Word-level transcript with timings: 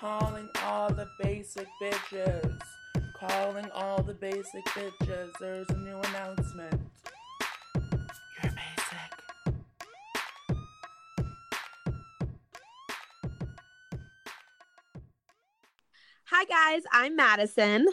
calling 0.00 0.48
all 0.64 0.88
the 0.88 1.06
basic 1.22 1.68
bitches. 1.80 2.58
Calling 3.12 3.70
all 3.74 4.02
the 4.02 4.14
basic 4.14 4.64
bitches. 4.64 5.30
There's 5.38 5.68
a 5.68 5.76
new 5.76 5.98
announcement. 5.98 6.80
You're 8.42 8.52
basic. 8.52 9.54
Hi 16.24 16.44
guys, 16.46 16.82
I'm 16.90 17.14
Madison, 17.14 17.86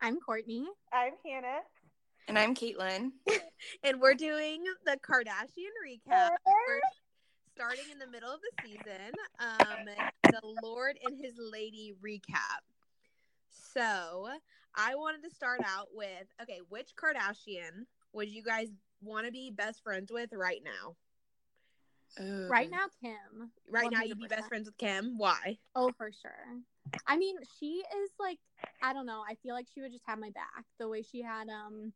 I'm 0.00 0.20
Courtney. 0.20 0.68
I'm 0.92 1.14
Hannah. 1.24 1.62
And 2.28 2.38
I'm 2.38 2.54
Caitlin. 2.54 3.10
and 3.82 4.00
we're 4.00 4.14
doing 4.14 4.62
the 4.84 4.96
Kardashian 5.04 5.74
recap. 5.84 6.30
We're 6.46 6.80
starting 7.56 7.90
in 7.90 7.98
the 7.98 8.06
middle 8.06 8.32
of 8.32 8.40
the 8.40 8.52
season. 8.68 9.14
Um, 9.38 9.88
the 10.30 10.40
Lord 10.44 10.98
and 11.04 11.16
His 11.18 11.34
Lady 11.38 11.94
recap. 12.04 12.60
So 13.48 14.28
I 14.74 14.94
wanted 14.94 15.22
to 15.22 15.34
start 15.34 15.62
out 15.64 15.88
with 15.92 16.26
okay, 16.42 16.60
which 16.68 16.90
Kardashian 16.96 17.86
would 18.12 18.28
you 18.28 18.42
guys 18.42 18.68
want 19.02 19.26
to 19.26 19.32
be 19.32 19.50
best 19.50 19.82
friends 19.82 20.12
with 20.12 20.32
right 20.32 20.62
now? 20.64 20.96
Right 22.48 22.70
now, 22.70 22.86
Kim. 23.00 23.50
Right 23.70 23.90
now, 23.90 24.02
you'd 24.02 24.18
be 24.18 24.26
best 24.26 24.48
friends 24.48 24.66
with 24.66 24.78
Kim. 24.78 25.18
Why? 25.18 25.58
Oh, 25.74 25.92
for 25.96 26.10
sure. 26.12 26.60
I 27.06 27.16
mean, 27.16 27.36
she 27.58 27.82
is 28.02 28.10
like, 28.18 28.38
I 28.82 28.92
don't 28.92 29.06
know. 29.06 29.22
I 29.28 29.34
feel 29.42 29.54
like 29.54 29.66
she 29.72 29.80
would 29.80 29.92
just 29.92 30.04
have 30.06 30.18
my 30.18 30.30
back 30.30 30.64
the 30.78 30.88
way 30.88 31.02
she 31.02 31.22
had, 31.22 31.48
um, 31.48 31.92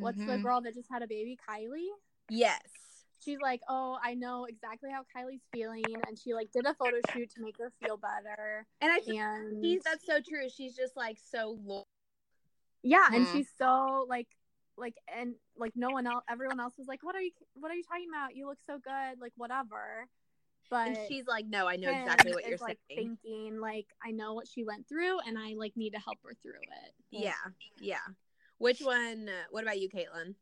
what's 0.00 0.18
the 0.24 0.32
Mhm. 0.32 0.42
girl 0.42 0.60
that 0.62 0.74
just 0.74 0.90
had 0.90 1.02
a 1.02 1.06
baby? 1.06 1.36
Kylie. 1.48 1.88
Yes. 2.28 2.91
She's 3.22 3.38
like, 3.40 3.60
oh, 3.68 3.98
I 4.02 4.14
know 4.14 4.46
exactly 4.46 4.90
how 4.90 5.02
Kylie's 5.14 5.42
feeling. 5.52 5.84
And 6.06 6.18
she 6.18 6.34
like 6.34 6.50
did 6.52 6.66
a 6.66 6.74
photo 6.74 6.96
shoot 7.12 7.30
to 7.30 7.40
make 7.42 7.56
her 7.58 7.72
feel 7.82 7.96
better. 7.96 8.66
And 8.80 8.90
I 8.90 8.98
think 9.00 9.20
And 9.20 9.62
she's, 9.62 9.82
that's 9.84 10.04
so 10.06 10.18
true. 10.20 10.48
She's 10.48 10.74
just 10.74 10.96
like 10.96 11.18
so 11.30 11.58
loyal. 11.64 11.86
yeah. 12.82 13.06
And 13.12 13.24
Mhm. 13.26 13.32
she's 13.32 13.48
so 13.56 14.06
like, 14.08 14.28
like, 14.76 14.94
and 15.14 15.34
like 15.56 15.72
no 15.76 15.90
one 15.90 16.06
else, 16.06 16.24
everyone 16.28 16.58
else 16.60 16.76
was 16.78 16.88
like, 16.88 17.02
what 17.02 17.14
are 17.14 17.20
you, 17.20 17.30
what 17.54 17.70
are 17.70 17.74
you 17.74 17.84
talking 17.84 18.08
about? 18.12 18.34
You 18.34 18.46
look 18.48 18.58
so 18.66 18.78
good. 18.78 19.20
Like, 19.20 19.32
whatever. 19.36 20.08
But 20.70 20.88
And 20.88 20.98
she's 21.06 21.26
like, 21.26 21.46
no, 21.46 21.68
I 21.68 21.76
know 21.76 21.90
exactly 21.90 22.32
what 22.32 22.46
you're 22.46 22.56
like 22.58 22.78
saying. 22.88 23.18
thinking 23.22 23.60
like 23.60 23.86
I 24.02 24.10
know 24.10 24.32
what 24.32 24.48
she 24.48 24.64
went 24.64 24.88
through 24.88 25.18
and 25.20 25.36
I 25.38 25.52
like 25.54 25.76
need 25.76 25.90
to 25.90 25.98
help 26.00 26.18
her 26.24 26.34
through 26.42 26.52
it. 26.52 26.94
Yeah, 27.10 27.34
yeah. 27.78 27.98
Which 28.56 28.80
one? 28.80 29.28
uh, 29.28 29.44
What 29.50 29.64
about 29.64 29.78
you, 29.80 29.90
Caitlin? 29.90 30.34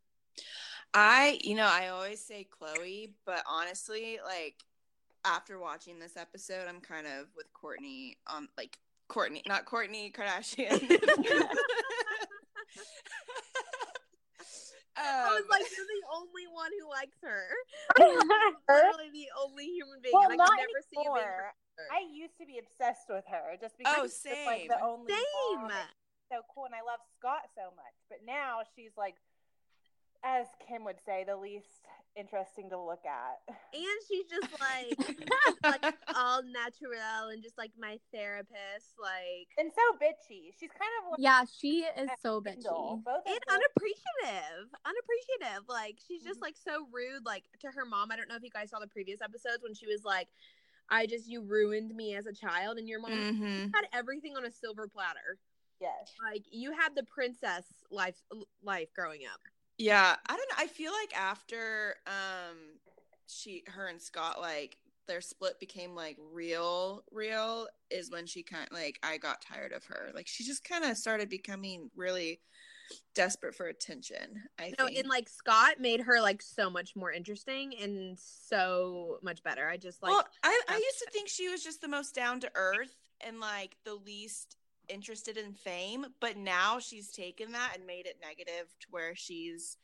I, 0.92 1.38
you 1.42 1.54
know, 1.54 1.68
I 1.70 1.88
always 1.88 2.20
say 2.20 2.46
Khloé, 2.50 3.10
but 3.24 3.42
honestly, 3.48 4.18
like 4.24 4.56
after 5.24 5.58
watching 5.58 5.98
this 5.98 6.16
episode, 6.16 6.66
I'm 6.68 6.80
kind 6.80 7.06
of 7.06 7.26
with 7.36 7.52
Courtney 7.52 8.16
on 8.26 8.48
like 8.58 8.78
Courtney, 9.08 9.42
not 9.46 9.66
Kourtney 9.66 10.12
Kardashian. 10.14 10.80
I 15.00 15.32
was 15.32 15.40
Um, 15.42 15.48
like, 15.48 15.64
you're 15.72 15.86
the 15.88 16.04
only 16.12 16.44
one 16.52 16.68
who 16.76 16.84
likes 16.90 17.16
her. 17.24 17.48
Her? 18.68 18.84
Literally 18.92 19.08
the 19.14 19.28
only 19.40 19.64
human 19.72 20.00
being, 20.02 20.12
Well, 20.12 20.28
and 20.28 20.34
I 20.36 20.44
not 20.44 20.50
could 20.58 20.68
never 20.68 20.82
see 20.84 21.00
you 21.00 21.14
anymore. 21.16 21.54
her. 21.80 21.88
I 21.88 22.04
used 22.12 22.36
to 22.36 22.44
be 22.44 22.60
obsessed 22.60 23.08
with 23.08 23.24
her 23.32 23.56
just 23.56 23.78
because 23.80 23.96
Oh, 23.96 24.04
she's 24.04 24.20
just, 24.20 24.44
like 24.46 24.68
the 24.68 24.76
same. 24.76 24.84
only 24.84 25.08
Same. 25.16 25.72
so 26.28 26.44
cool, 26.52 26.66
and 26.68 26.74
I 26.76 26.84
love 26.84 27.00
Scott 27.16 27.48
so 27.56 27.72
much. 27.72 27.96
But 28.12 28.20
now 28.28 28.60
she's 28.76 28.92
like, 29.00 29.16
as 30.24 30.46
Kim 30.66 30.84
would 30.84 31.00
say, 31.04 31.24
the 31.26 31.36
least 31.36 31.66
interesting 32.16 32.68
to 32.68 32.78
look 32.78 33.02
at. 33.06 33.38
And 33.72 33.98
she's 34.08 34.26
just 34.26 34.48
like, 34.60 35.82
like 35.82 35.94
all 36.16 36.42
natural 36.42 37.28
and 37.30 37.42
just 37.42 37.56
like 37.56 37.70
my 37.78 37.98
therapist, 38.12 38.98
like 39.00 39.46
And 39.58 39.70
so 39.72 39.80
bitchy. 39.96 40.50
She's 40.58 40.70
kind 40.70 40.90
of 41.02 41.12
like 41.12 41.20
yeah, 41.20 41.44
she 41.60 41.84
is 41.96 42.10
so 42.20 42.40
Kendall. 42.40 43.00
bitchy. 43.00 43.04
Both 43.04 43.22
and 43.26 43.40
them. 43.46 43.60
unappreciative, 43.60 44.68
unappreciative. 44.84 45.64
Like 45.68 45.98
she's 46.06 46.20
Mm-hmm. 46.22 46.28
just 46.28 46.42
like 46.42 46.56
so 46.56 46.86
rude, 46.92 47.24
like 47.24 47.44
to 47.60 47.68
her 47.68 47.84
mom. 47.86 48.10
I 48.12 48.16
don't 48.16 48.28
know 48.28 48.36
if 48.36 48.42
you 48.42 48.50
guys 48.50 48.70
saw 48.70 48.78
the 48.80 48.88
previous 48.88 49.20
episodes 49.22 49.62
when 49.62 49.74
she 49.74 49.86
was 49.86 50.04
like, 50.04 50.28
"I 50.90 51.06
just 51.06 51.28
you 51.28 51.42
ruined 51.42 51.94
me 51.94 52.14
as 52.16 52.26
a 52.26 52.32
child," 52.34 52.76
and 52.78 52.88
your 52.88 53.00
mom 53.00 53.12
mhm. 53.12 53.70
had 53.74 53.86
everything 53.92 54.36
on 54.36 54.44
a 54.44 54.50
silver 54.50 54.86
platter. 54.88 55.38
yes. 55.80 56.12
Like 56.22 56.42
you 56.50 56.72
had 56.72 56.94
the 56.96 57.04
princess 57.04 57.64
life 57.90 58.20
life 58.62 58.88
growing 58.94 59.20
up. 59.32 59.40
Yeah, 59.80 60.14
I 60.28 60.36
don't 60.36 60.48
know. 60.50 60.56
I 60.62 60.66
feel 60.66 60.92
like 60.92 61.16
after 61.16 61.96
um 62.06 62.56
she 63.26 63.62
her 63.68 63.86
and 63.86 64.00
Scott 64.00 64.38
like 64.38 64.76
their 65.08 65.22
split 65.22 65.58
became 65.58 65.94
like 65.94 66.18
real 66.32 67.02
real 67.10 67.66
is 67.90 68.10
when 68.10 68.26
she 68.26 68.42
kind 68.42 68.68
of 68.70 68.76
like 68.76 68.98
I 69.02 69.16
got 69.16 69.40
tired 69.40 69.72
of 69.72 69.84
her. 69.86 70.10
Like 70.14 70.28
she 70.28 70.44
just 70.44 70.64
kind 70.64 70.84
of 70.84 70.98
started 70.98 71.30
becoming 71.30 71.90
really 71.96 72.40
desperate 73.14 73.54
for 73.54 73.66
attention. 73.68 74.42
I 74.58 74.74
No, 74.78 74.86
think. 74.86 74.98
and 74.98 75.08
like 75.08 75.30
Scott 75.30 75.80
made 75.80 76.00
her 76.02 76.20
like 76.20 76.42
so 76.42 76.68
much 76.68 76.94
more 76.94 77.10
interesting 77.10 77.74
and 77.80 78.18
so 78.18 79.16
much 79.22 79.42
better. 79.42 79.66
I 79.66 79.78
just 79.78 80.02
like 80.02 80.12
well, 80.12 80.24
I 80.42 80.60
I 80.68 80.76
used 80.76 80.98
to 80.98 81.10
think 81.10 81.28
she 81.30 81.48
was 81.48 81.64
just 81.64 81.80
the 81.80 81.88
most 81.88 82.14
down 82.14 82.40
to 82.40 82.50
earth 82.54 82.94
and 83.22 83.40
like 83.40 83.76
the 83.86 83.94
least 83.94 84.56
interested 84.92 85.36
in 85.36 85.52
fame, 85.52 86.06
but 86.20 86.36
now 86.36 86.78
she's 86.78 87.10
taken 87.10 87.52
that 87.52 87.72
and 87.76 87.86
made 87.86 88.06
it 88.06 88.16
negative 88.20 88.66
to 88.80 88.86
where 88.90 89.14
she's 89.14 89.76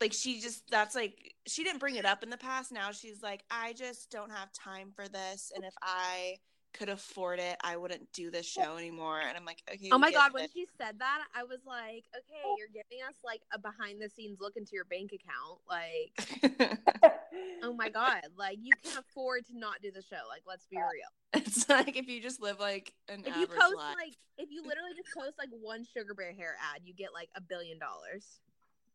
like 0.00 0.12
she 0.12 0.40
just 0.40 0.68
that's 0.70 0.94
like 0.94 1.34
she 1.46 1.62
didn't 1.62 1.80
bring 1.80 1.96
it 1.96 2.06
up 2.06 2.22
in 2.22 2.30
the 2.30 2.36
past. 2.36 2.72
Now 2.72 2.90
she's 2.90 3.22
like 3.22 3.44
I 3.50 3.74
just 3.74 4.10
don't 4.10 4.32
have 4.32 4.52
time 4.52 4.92
for 4.94 5.08
this 5.08 5.52
and 5.54 5.64
if 5.64 5.74
I 5.82 6.36
could 6.72 6.88
afford 6.88 7.38
it, 7.38 7.56
I 7.62 7.76
wouldn't 7.76 8.12
do 8.12 8.30
this 8.30 8.46
show 8.46 8.76
anymore. 8.76 9.20
And 9.20 9.36
I'm 9.36 9.44
like, 9.44 9.62
okay. 9.70 9.88
Oh 9.92 9.98
my 9.98 10.10
get 10.10 10.18
god, 10.18 10.32
when 10.34 10.48
she 10.52 10.66
said 10.78 10.98
that, 10.98 11.24
I 11.34 11.42
was 11.44 11.60
like, 11.66 12.04
okay, 12.16 12.42
oh. 12.44 12.56
you're 12.58 12.68
giving 12.68 13.04
us 13.06 13.16
like 13.24 13.42
a 13.52 13.58
behind 13.58 14.00
the 14.00 14.08
scenes 14.08 14.38
look 14.40 14.56
into 14.56 14.72
your 14.72 14.84
bank 14.84 15.12
account. 15.12 15.60
Like, 15.68 16.78
oh 17.62 17.72
my 17.72 17.88
god, 17.88 18.22
like 18.36 18.58
you 18.60 18.72
can 18.82 18.98
afford 18.98 19.46
to 19.46 19.58
not 19.58 19.82
do 19.82 19.90
the 19.90 20.02
show. 20.02 20.22
Like, 20.28 20.42
let's 20.46 20.66
be 20.66 20.76
uh, 20.76 20.80
real. 20.80 21.10
it's 21.46 21.68
like 21.68 21.96
if 21.96 22.08
you 22.08 22.20
just 22.20 22.40
live 22.40 22.58
like 22.58 22.92
an 23.08 23.24
If 23.26 23.36
you 23.36 23.46
post 23.46 23.76
life. 23.76 23.96
like 23.96 24.16
if 24.38 24.50
you 24.50 24.62
literally 24.62 24.92
just 24.96 25.14
post 25.16 25.38
like 25.38 25.50
one 25.60 25.84
sugar 25.84 26.14
bear 26.14 26.32
hair 26.32 26.56
ad, 26.74 26.82
you 26.84 26.94
get 26.94 27.12
like 27.14 27.28
a 27.36 27.40
billion 27.40 27.78
dollars. 27.78 28.40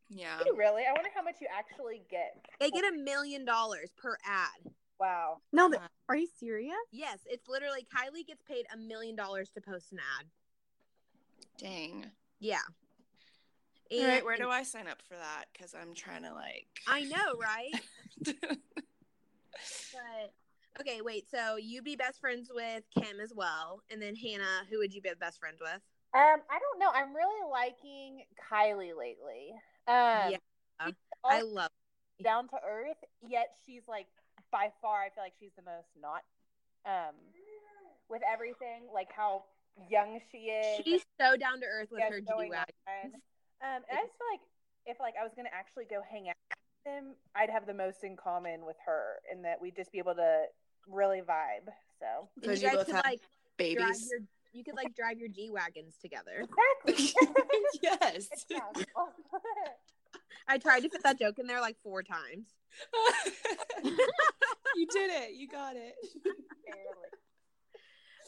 yeah. 0.09 0.39
Really? 0.55 0.83
I 0.83 0.93
wonder 0.93 1.09
how 1.15 1.23
much 1.23 1.35
you 1.41 1.47
actually 1.55 2.03
get. 2.09 2.45
They 2.59 2.69
get 2.69 2.83
a 2.85 2.97
million 2.97 3.45
dollars 3.45 3.91
per 3.97 4.17
ad. 4.25 4.73
Wow. 4.99 5.37
No, 5.51 5.69
th- 5.69 5.81
are 6.09 6.15
you 6.15 6.27
serious? 6.39 6.75
Yes, 6.91 7.19
it's 7.25 7.47
literally 7.49 7.85
Kylie 7.93 8.25
gets 8.25 8.41
paid 8.43 8.65
a 8.73 8.77
million 8.77 9.15
dollars 9.15 9.49
to 9.51 9.61
post 9.61 9.91
an 9.91 9.99
ad. 10.19 10.25
Dang. 11.57 12.05
Yeah. 12.39 12.59
All 13.91 14.03
right, 14.05 14.25
where 14.25 14.35
do 14.37 14.49
I 14.49 14.63
sign 14.63 14.87
up 14.87 15.01
for 15.07 15.15
that? 15.15 15.45
Because 15.53 15.75
I'm 15.79 15.93
trying 15.93 16.23
to 16.23 16.33
like. 16.33 16.67
I 16.87 17.01
know, 17.03 17.37
right? 17.39 17.71
But 19.93 20.33
okay, 20.81 21.01
wait. 21.01 21.29
So 21.29 21.55
you'd 21.57 21.83
be 21.85 21.95
best 21.95 22.19
friends 22.19 22.49
with 22.53 22.83
Kim 22.99 23.19
as 23.21 23.31
well, 23.35 23.81
and 23.89 24.01
then 24.01 24.15
Hannah. 24.15 24.65
Who 24.69 24.79
would 24.79 24.93
you 24.93 25.01
be 25.01 25.09
best 25.19 25.39
friends 25.39 25.59
with? 25.61 25.69
Um, 26.13 26.41
I 26.49 26.59
don't 26.59 26.79
know. 26.79 26.89
I'm 26.93 27.13
really 27.15 27.49
liking 27.49 28.23
Kylie 28.51 28.97
lately. 28.97 29.51
Um, 29.87 30.31
Yeah, 30.31 30.91
I 31.23 31.41
love. 31.41 31.69
down 32.23 32.47
to 32.49 32.57
earth, 32.67 32.97
yet 33.27 33.55
she's 33.65 33.83
like 33.87 34.07
by 34.51 34.71
far. 34.81 35.01
I 35.03 35.09
feel 35.09 35.23
like 35.23 35.33
she's 35.39 35.53
the 35.55 35.63
most 35.63 35.89
not. 35.99 36.23
Um, 36.85 37.15
with 38.09 38.21
everything, 38.31 38.85
like 38.93 39.09
how 39.11 39.43
young 39.89 40.19
she 40.31 40.53
is. 40.53 40.85
She's 40.85 41.05
so 41.19 41.35
down 41.35 41.59
to 41.61 41.65
earth 41.65 41.89
with 41.91 42.03
her 42.03 42.19
G 42.19 42.25
going 42.29 42.49
wagon. 42.51 43.15
Um, 43.61 43.81
and 43.89 43.97
I 43.97 44.03
just 44.03 44.17
feel 44.17 44.27
like 44.31 44.41
if 44.85 44.99
like 44.99 45.15
I 45.19 45.23
was 45.23 45.31
gonna 45.35 45.49
actually 45.51 45.85
go 45.85 46.01
hang 46.09 46.29
out 46.29 46.35
with 46.49 46.93
them, 46.93 47.15
I'd 47.35 47.49
have 47.49 47.65
the 47.65 47.73
most 47.73 48.03
in 48.03 48.15
common 48.15 48.65
with 48.65 48.77
her, 48.85 49.17
and 49.31 49.43
that 49.45 49.59
we'd 49.61 49.75
just 49.75 49.91
be 49.91 49.97
able 49.97 50.15
to 50.15 50.43
really 50.87 51.21
vibe. 51.21 51.71
So 51.99 52.29
You 52.35 52.41
Because 52.41 52.61
guys 52.61 52.71
you 52.71 52.77
both 52.77 52.85
could 52.85 52.95
have 52.95 53.05
like 53.05 53.21
babies. 53.57 54.09
your. 54.11 54.19
You 54.53 54.63
could 54.63 54.75
like 54.75 54.95
drive 54.95 55.19
your 55.19 55.27
G 55.27 55.49
wagons 55.51 55.95
together. 56.01 56.45
exactly. 56.85 57.13
yes. 57.81 58.29
Yeah. 60.47 60.53
I 60.55 60.57
tried 60.57 60.81
to 60.81 60.89
fit 60.89 61.03
that 61.03 61.19
joke 61.19 61.39
in 61.39 61.47
there 61.47 61.61
like 61.61 61.77
four 61.83 62.03
times. 62.03 62.47
you 64.75 64.87
did 64.87 65.09
it. 65.11 65.33
You 65.35 65.47
got 65.47 65.75
it. 65.75 65.95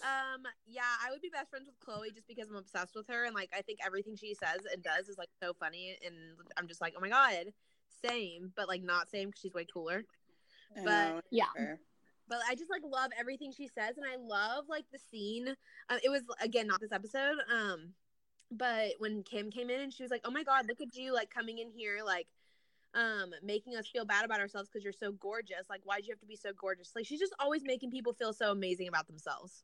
Um, 0.03 0.43
yeah, 0.67 0.83
I 1.05 1.09
would 1.11 1.21
be 1.21 1.29
best 1.29 1.49
friends 1.49 1.65
with 1.67 1.79
Khloé 1.79 2.13
just 2.13 2.27
because 2.27 2.47
I'm 2.49 2.55
obsessed 2.55 2.95
with 2.95 3.07
her 3.07 3.25
and 3.25 3.33
like 3.33 3.49
I 3.55 3.61
think 3.63 3.79
everything 3.85 4.15
she 4.15 4.35
says 4.35 4.61
and 4.71 4.83
does 4.83 5.09
is 5.09 5.17
like 5.17 5.29
so 5.41 5.53
funny 5.59 5.97
and 6.05 6.15
I'm 6.55 6.67
just 6.67 6.81
like, 6.81 6.93
oh 6.95 7.01
my 7.01 7.09
god, 7.09 7.45
same, 8.05 8.53
but 8.55 8.67
like 8.67 8.83
not 8.83 9.09
same 9.09 9.29
because 9.29 9.41
she's 9.41 9.53
way 9.53 9.65
cooler. 9.71 10.03
I 10.77 10.83
But- 10.83 11.09
know, 11.15 11.21
Yeah. 11.31 11.45
fair. 11.55 11.79
But 12.29 12.39
I 12.47 12.55
just 12.55 12.69
like 12.69 12.81
love 12.85 13.11
everything 13.17 13.51
she 13.53 13.67
says 13.67 13.95
and 13.97 14.05
I 14.05 14.17
love 14.17 14.65
like 14.69 14.85
the 14.91 14.99
scene. 14.99 15.55
Uh, 15.89 15.97
it 16.03 16.09
was 16.09 16.21
again 16.41 16.67
not 16.67 16.79
this 16.79 16.91
episode, 16.91 17.37
um, 17.51 17.93
but 18.51 18.91
when 18.99 19.23
Kim 19.23 19.51
came 19.51 19.69
in 19.69 19.81
and 19.81 19.93
she 19.93 20.03
was 20.03 20.11
like, 20.11 20.21
oh 20.25 20.31
my 20.31 20.43
god, 20.43 20.67
look 20.67 20.81
at 20.81 20.95
you 20.95 21.13
like 21.13 21.29
coming 21.29 21.59
in 21.59 21.69
here 21.69 21.99
like 22.05 22.27
um 22.93 23.31
making 23.43 23.75
us 23.75 23.85
feel 23.87 24.05
bad 24.05 24.23
about 24.23 24.39
ourselves 24.39 24.69
because 24.69 24.83
you're 24.83 24.93
so 24.93 25.11
gorgeous 25.11 25.69
like 25.69 25.81
why'd 25.83 26.05
you 26.05 26.11
have 26.13 26.19
to 26.21 26.25
be 26.25 26.37
so 26.37 26.51
gorgeous 26.57 26.93
like 26.95 27.05
she's 27.05 27.19
just 27.19 27.35
always 27.37 27.61
making 27.65 27.91
people 27.91 28.13
feel 28.13 28.31
so 28.31 28.49
amazing 28.49 28.87
about 28.87 29.05
themselves 29.07 29.61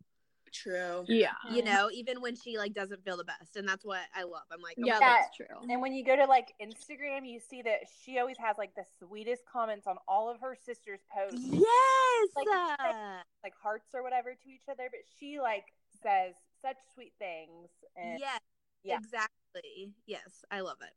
True. 0.53 1.03
Yeah. 1.07 1.31
You 1.51 1.63
know, 1.63 1.89
even 1.91 2.21
when 2.21 2.35
she 2.35 2.57
like 2.57 2.73
doesn't 2.73 3.03
feel 3.03 3.17
the 3.17 3.23
best, 3.23 3.55
and 3.55 3.67
that's 3.67 3.83
what 3.83 4.01
I 4.15 4.23
love. 4.23 4.43
I'm 4.51 4.61
like, 4.61 4.75
oh 4.77 4.85
Yeah, 4.85 4.99
that's 4.99 5.35
true. 5.35 5.45
And 5.67 5.81
when 5.81 5.93
you 5.93 6.05
go 6.05 6.15
to 6.15 6.25
like 6.25 6.53
Instagram, 6.61 7.25
you 7.25 7.39
see 7.39 7.63
that 7.63 7.79
she 8.03 8.19
always 8.19 8.37
has 8.37 8.57
like 8.57 8.75
the 8.75 8.85
sweetest 8.99 9.43
comments 9.51 9.87
on 9.87 9.97
all 10.07 10.29
of 10.29 10.39
her 10.41 10.55
sisters' 10.55 10.99
posts, 11.11 11.43
yes, 11.49 12.29
Like, 12.35 12.47
uh, 12.79 13.21
like 13.43 13.53
hearts 13.61 13.89
or 13.93 14.03
whatever 14.03 14.35
to 14.35 14.49
each 14.49 14.69
other. 14.69 14.89
But 14.91 15.01
she 15.19 15.39
like 15.39 15.65
says 16.03 16.35
such 16.61 16.77
sweet 16.93 17.13
things. 17.17 17.69
And 17.97 18.19
yes, 18.19 18.39
Yeah. 18.83 18.97
exactly. 18.97 19.93
Yes, 20.05 20.43
I 20.51 20.61
love 20.61 20.77
it. 20.81 20.93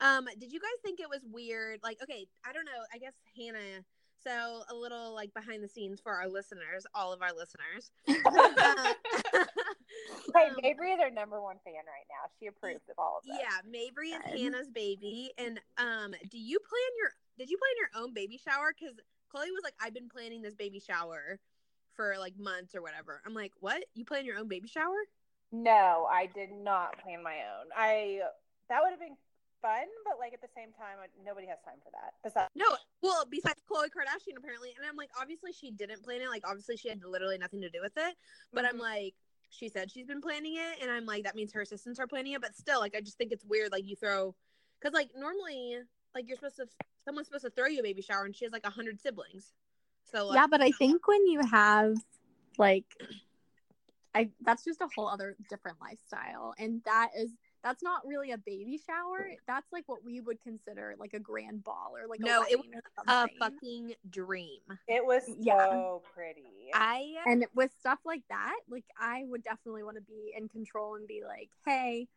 Um, 0.00 0.26
did 0.38 0.52
you 0.52 0.60
guys 0.60 0.80
think 0.82 1.00
it 1.00 1.08
was 1.08 1.24
weird? 1.30 1.80
Like, 1.82 1.98
okay, 2.02 2.26
I 2.44 2.52
don't 2.52 2.64
know. 2.64 2.84
I 2.92 2.98
guess 2.98 3.14
Hannah. 3.36 3.84
So 4.22 4.62
a 4.68 4.74
little 4.74 5.14
like 5.14 5.32
behind 5.32 5.62
the 5.62 5.68
scenes 5.68 6.00
for 6.00 6.12
our 6.12 6.28
listeners, 6.28 6.86
all 6.94 7.12
of 7.12 7.22
our 7.22 7.32
listeners. 7.32 7.90
Uh, 8.26 8.92
Hey, 10.34 10.48
um, 10.48 10.56
Mabry 10.62 10.92
is 10.92 11.00
our 11.00 11.10
number 11.10 11.40
one 11.40 11.56
fan 11.64 11.74
right 11.74 12.06
now. 12.10 12.28
She 12.38 12.46
approves 12.46 12.88
of 12.90 12.96
all 12.98 13.18
of 13.18 13.24
this. 13.24 13.38
Yeah, 13.40 13.70
Mabry 13.70 14.10
is 14.10 14.22
Good. 14.30 14.40
Hannah's 14.40 14.68
baby. 14.68 15.32
And 15.38 15.60
um, 15.78 16.14
do 16.30 16.38
you 16.38 16.58
plan 16.58 16.90
your 16.98 17.10
did 17.38 17.50
you 17.50 17.56
plan 17.56 17.72
your 17.78 18.02
own 18.02 18.12
baby 18.14 18.38
shower? 18.38 18.74
Because 18.78 18.96
Khloé 19.32 19.48
was 19.52 19.62
like, 19.64 19.74
I've 19.80 19.94
been 19.94 20.08
planning 20.08 20.42
this 20.42 20.54
baby 20.54 20.80
shower 20.80 21.38
for 21.94 22.14
like 22.18 22.38
months 22.38 22.74
or 22.74 22.82
whatever. 22.82 23.22
I'm 23.26 23.34
like, 23.34 23.52
what? 23.60 23.84
You 23.94 24.04
plan 24.04 24.24
your 24.24 24.36
own 24.36 24.48
baby 24.48 24.68
shower? 24.68 24.96
No, 25.50 26.06
I 26.10 26.26
did 26.26 26.50
not 26.52 26.98
plan 26.98 27.22
my 27.22 27.36
own. 27.36 27.66
I 27.76 28.20
that 28.68 28.80
would 28.82 28.90
have 28.90 29.00
been 29.00 29.16
fun, 29.62 29.86
but 30.04 30.18
like 30.18 30.34
at 30.34 30.40
the 30.40 30.52
same 30.54 30.72
time, 30.72 30.98
nobody 31.24 31.46
has 31.46 31.58
time 31.64 31.80
for 31.82 31.90
that. 31.92 32.14
Besides, 32.22 32.50
No, 32.54 32.66
well, 33.02 33.24
besides 33.28 33.60
Khloé 33.68 33.86
Kardashian 33.86 34.36
apparently, 34.36 34.74
and 34.76 34.86
I'm 34.86 34.96
like, 34.96 35.10
obviously 35.20 35.52
she 35.52 35.70
didn't 35.70 36.02
plan 36.02 36.20
it. 36.20 36.28
Like, 36.28 36.46
obviously 36.46 36.76
she 36.76 36.88
had 36.88 37.02
literally 37.02 37.38
nothing 37.38 37.60
to 37.62 37.70
do 37.70 37.80
with 37.82 37.96
it. 37.96 38.14
But 38.52 38.64
I'm 38.66 38.76
Mhm. 38.76 38.80
like, 38.80 39.14
she 39.50 39.68
said 39.68 39.90
she's 39.90 40.06
been 40.06 40.20
planning 40.20 40.56
it, 40.56 40.82
and 40.82 40.90
I'm 40.90 41.06
like, 41.06 41.24
that 41.24 41.34
means 41.34 41.52
her 41.52 41.62
assistants 41.62 41.98
are 41.98 42.06
planning 42.06 42.32
it. 42.32 42.42
But 42.42 42.54
still, 42.54 42.80
like, 42.80 42.94
I 42.94 43.00
just 43.00 43.16
think 43.16 43.32
it's 43.32 43.44
weird. 43.44 43.72
Like, 43.72 43.86
you 43.86 43.96
throw, 43.96 44.34
because 44.78 44.92
like 44.92 45.10
normally, 45.16 45.80
like 46.14 46.28
you're 46.28 46.36
supposed 46.36 46.56
to, 46.56 46.66
someone's 47.04 47.26
supposed 47.28 47.44
to 47.44 47.50
throw 47.50 47.66
you 47.66 47.80
a 47.80 47.82
baby 47.82 48.02
shower, 48.02 48.26
and 48.26 48.36
she 48.36 48.44
has 48.44 48.52
like 48.52 48.66
a 48.66 48.70
hundred 48.70 49.00
siblings. 49.00 49.52
So 50.04 50.26
like, 50.26 50.36
yeah, 50.36 50.46
but 50.46 50.60
I 50.60 50.70
think 50.72 51.08
when 51.08 51.26
you 51.26 51.40
have 51.40 51.96
like 52.58 52.86
I 54.18 54.30
that's 54.42 54.64
just 54.64 54.80
a 54.80 54.88
whole 54.94 55.08
other 55.08 55.36
different 55.48 55.78
lifestyle. 55.80 56.52
And 56.58 56.82
that 56.84 57.10
is 57.16 57.30
that's 57.62 57.82
not 57.82 58.02
really 58.06 58.32
a 58.32 58.38
baby 58.38 58.80
shower. 58.84 59.28
That's 59.46 59.66
like 59.72 59.84
what 59.86 60.04
we 60.04 60.20
would 60.20 60.40
consider 60.40 60.94
like 60.98 61.14
a 61.14 61.20
grand 61.20 61.62
ball 61.64 61.92
or 61.96 62.08
like 62.08 62.20
No, 62.20 62.42
a 62.42 62.50
it 62.50 62.58
was 62.58 62.66
a 63.06 63.28
fucking 63.38 63.94
dream. 64.10 64.60
it 64.88 65.04
was 65.04 65.22
Yeah. 65.40 65.68
so 65.68 66.02
pretty. 66.14 66.70
I 66.74 67.14
And 67.26 67.46
with 67.54 67.70
stuff 67.78 68.00
like 68.04 68.22
that, 68.28 68.56
like 68.68 68.84
I 68.98 69.24
would 69.26 69.42
definitely 69.44 69.84
want 69.84 69.96
to 69.96 70.02
be 70.02 70.32
in 70.36 70.48
control 70.48 70.96
and 70.96 71.06
be 71.06 71.22
like, 71.26 71.50
hey, 71.64 72.08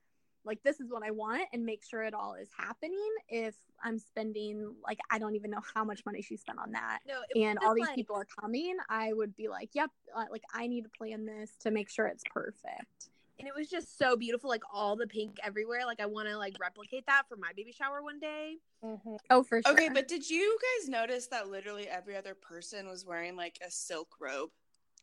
like 0.46 0.62
this 0.64 0.80
is 0.80 0.90
what 0.92 1.04
I 1.04 1.12
want 1.12 1.44
and 1.54 1.66
make 1.66 1.84
sure 1.84 2.04
it 2.04 2.14
all 2.14 2.34
is 2.36 2.50
happening. 2.58 3.10
If 3.30 3.56
I'm 3.84 4.00
spending 4.00 4.76
like 4.84 5.00
I 5.10 5.20
don't 5.20 5.36
even 5.36 5.52
know 5.52 5.62
how 5.74 5.84
much 5.84 6.06
money 6.06 6.22
she 6.22 6.38
spent 6.38 6.60
on 6.60 6.72
that. 6.72 7.00
no, 7.08 7.22
And 7.42 7.60
all 7.60 7.74
these 7.76 7.86
like- 7.88 7.96
people 7.96 8.16
are 8.16 8.28
coming, 8.40 8.78
I 8.90 9.14
would 9.14 9.36
be 9.36 9.48
like, 9.48 9.70
yep, 9.74 9.90
uh, 10.16 10.26
like 10.32 10.44
I 10.54 10.68
need 10.68 10.84
to 10.84 10.90
plan 10.90 11.26
this 11.26 11.52
to 11.62 11.72
make 11.72 11.90
sure 11.90 12.08
it's 12.08 12.24
perfect. 12.34 13.10
and 13.40 13.48
it 13.48 13.56
was 13.58 13.70
just 13.70 13.98
so 13.98 14.16
beautiful, 14.16 14.52
like 14.52 14.62
all 14.72 14.96
the 14.96 15.08
pink 15.08 15.38
everywhere. 15.44 15.84
Like 15.88 16.00
I 16.00 16.06
want 16.06 16.28
to 16.30 16.38
like 16.38 16.56
replicate 16.62 17.06
that 17.08 17.24
for 17.28 17.38
my 17.38 17.52
baby 17.56 17.72
shower 17.72 18.04
one 18.04 18.20
day. 18.20 18.58
Mhm. 18.84 19.18
Oh, 19.32 19.42
for 19.42 19.62
sure. 19.64 19.72
Okay, 19.74 19.90
but 19.90 20.08
did 20.08 20.30
you 20.30 20.60
guys 20.80 20.90
notice 20.90 21.26
that 21.28 21.50
literally 21.50 21.88
every 21.88 22.16
other 22.16 22.36
person 22.36 22.88
was 22.88 23.04
wearing 23.04 23.36
like 23.36 23.58
a 23.66 23.72
silk 23.72 24.10
robe 24.20 24.52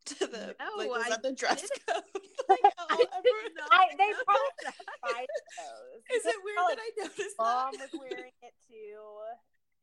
to 0.19 0.27
the 0.27 0.55
No, 0.59 0.67
like 0.77 0.89
was 0.89 1.03
I 1.07 1.11
that 1.11 1.23
the 1.23 1.33
dress 1.33 1.61
didn't. 1.63 1.87
code? 1.87 2.03
like, 2.49 2.61
I 2.79 2.97
did 2.97 3.53
not 3.57 3.69
I, 3.71 3.87
they 3.97 4.11
probably 4.25 4.73
tried 5.05 5.27
those. 5.59 6.17
Is 6.17 6.27
it 6.27 6.37
weird 6.45 6.57
that 6.69 6.79
I 6.79 6.91
noticed 7.03 7.37
Mom 7.39 7.71
that? 7.79 7.81
was 7.93 8.01
wearing 8.01 8.33
it 8.43 8.55
too. 8.69 9.01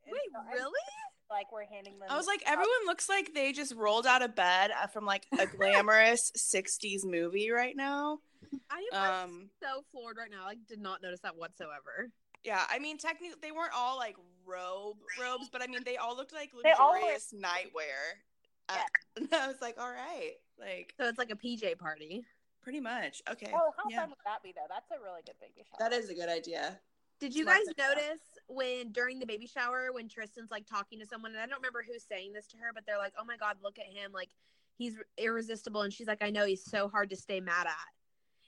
And 0.06 0.13
Wait, 0.13 0.22
so 0.33 0.39
really? 0.54 0.80
like 1.30 1.51
we're 1.51 1.66
handing 1.66 1.98
them. 2.00 2.07
I 2.10 2.16
was 2.18 2.27
like, 2.27 2.44
everyone 2.45 2.86
looks 2.86 3.10
like 3.10 3.33
they 3.33 3.51
just 3.51 3.74
rolled 3.75 4.06
out 4.06 4.22
of 4.22 4.36
bed 4.36 4.72
uh, 4.72 4.88
from 4.88 5.06
like 5.06 5.25
a 5.39 5.45
glamorous 5.48 6.31
'60s 6.38 7.04
movie 7.04 7.50
right 7.51 7.75
now. 7.75 8.19
I 8.69 8.83
am 8.94 9.24
Um, 9.30 9.50
so 9.62 9.81
floored 9.92 10.18
right 10.18 10.30
now. 10.30 10.45
I 10.48 10.56
did 10.68 10.80
not 10.80 11.01
notice 11.01 11.19
that 11.22 11.36
whatsoever. 11.36 12.10
yeah, 12.44 12.63
I 12.69 12.77
mean, 12.80 12.98
technically, 13.00 13.38
they 13.42 13.51
weren't 13.51 13.74
all 13.75 13.98
like 13.98 14.16
robe 14.45 14.98
robes, 15.19 15.50
but 15.51 15.63
I 15.63 15.68
mean, 15.68 15.80
they 15.86 15.98
all 15.98 16.16
looked 16.16 16.33
like 16.33 16.51
They 16.63 16.72
all 16.72 16.92
were- 16.92 16.98
luxurious 17.00 17.33
nightwear. 17.36 18.22
Uh, 18.69 18.75
and 19.17 19.29
I 19.33 19.47
was 19.47 19.62
like, 19.62 19.75
all 19.79 19.89
right, 19.91 20.33
like 20.59 20.94
So 21.00 21.07
it's 21.07 21.17
like 21.17 21.31
a 21.31 21.35
PJ 21.35 21.77
party. 21.77 22.25
pretty 22.62 22.79
much. 22.79 23.21
Okay, 23.29 23.51
Oh, 23.53 23.71
how 23.77 23.83
yeah, 23.89 24.01
fun 24.01 24.09
would 24.09 24.17
that 24.25 24.41
be 24.44 24.53
though? 24.56 24.65
That's 24.69 24.89
a 24.91 25.01
really 25.03 25.21
good 25.25 25.35
baby 25.39 25.65
shower. 25.69 25.89
that 25.89 25.94
is 25.95 26.09
a 26.09 26.13
good 26.15 26.29
idea. 26.29 26.79
Did 27.19 27.33
you 27.33 27.45
guys 27.45 27.63
thing, 27.65 27.75
yeah. 27.77 27.88
notice 27.89 28.19
when 28.47 28.91
during 28.91 29.19
the 29.19 29.25
baby 29.25 29.47
shower 29.47 29.89
when 29.94 30.09
Tristan's 30.09 30.51
like 30.51 30.65
talking 30.67 31.00
to 31.00 31.06
someone 31.06 31.31
and 31.31 31.39
I 31.39 31.45
don't 31.45 31.57
remember 31.59 31.83
who's 31.88 32.03
saying 32.03 32.33
this 32.33 32.47
to 32.47 32.57
her, 32.57 32.71
but 32.73 32.85
they're 32.85 32.97
like, 32.97 33.13
"Oh 33.17 33.23
my 33.23 33.38
god, 33.38 33.56
look 33.63 33.79
at 33.79 33.85
him! 33.85 34.12
Like 34.12 34.29
he's 34.77 34.95
irresistible," 35.17 35.83
and 35.83 35.94
she's 35.94 36.07
like, 36.07 36.21
"I 36.21 36.29
know 36.29 36.45
he's 36.45 36.65
so 36.65 36.89
hard 36.89 37.09
to 37.12 37.15
stay 37.15 37.39
mad 37.39 37.67
at," 37.67 37.91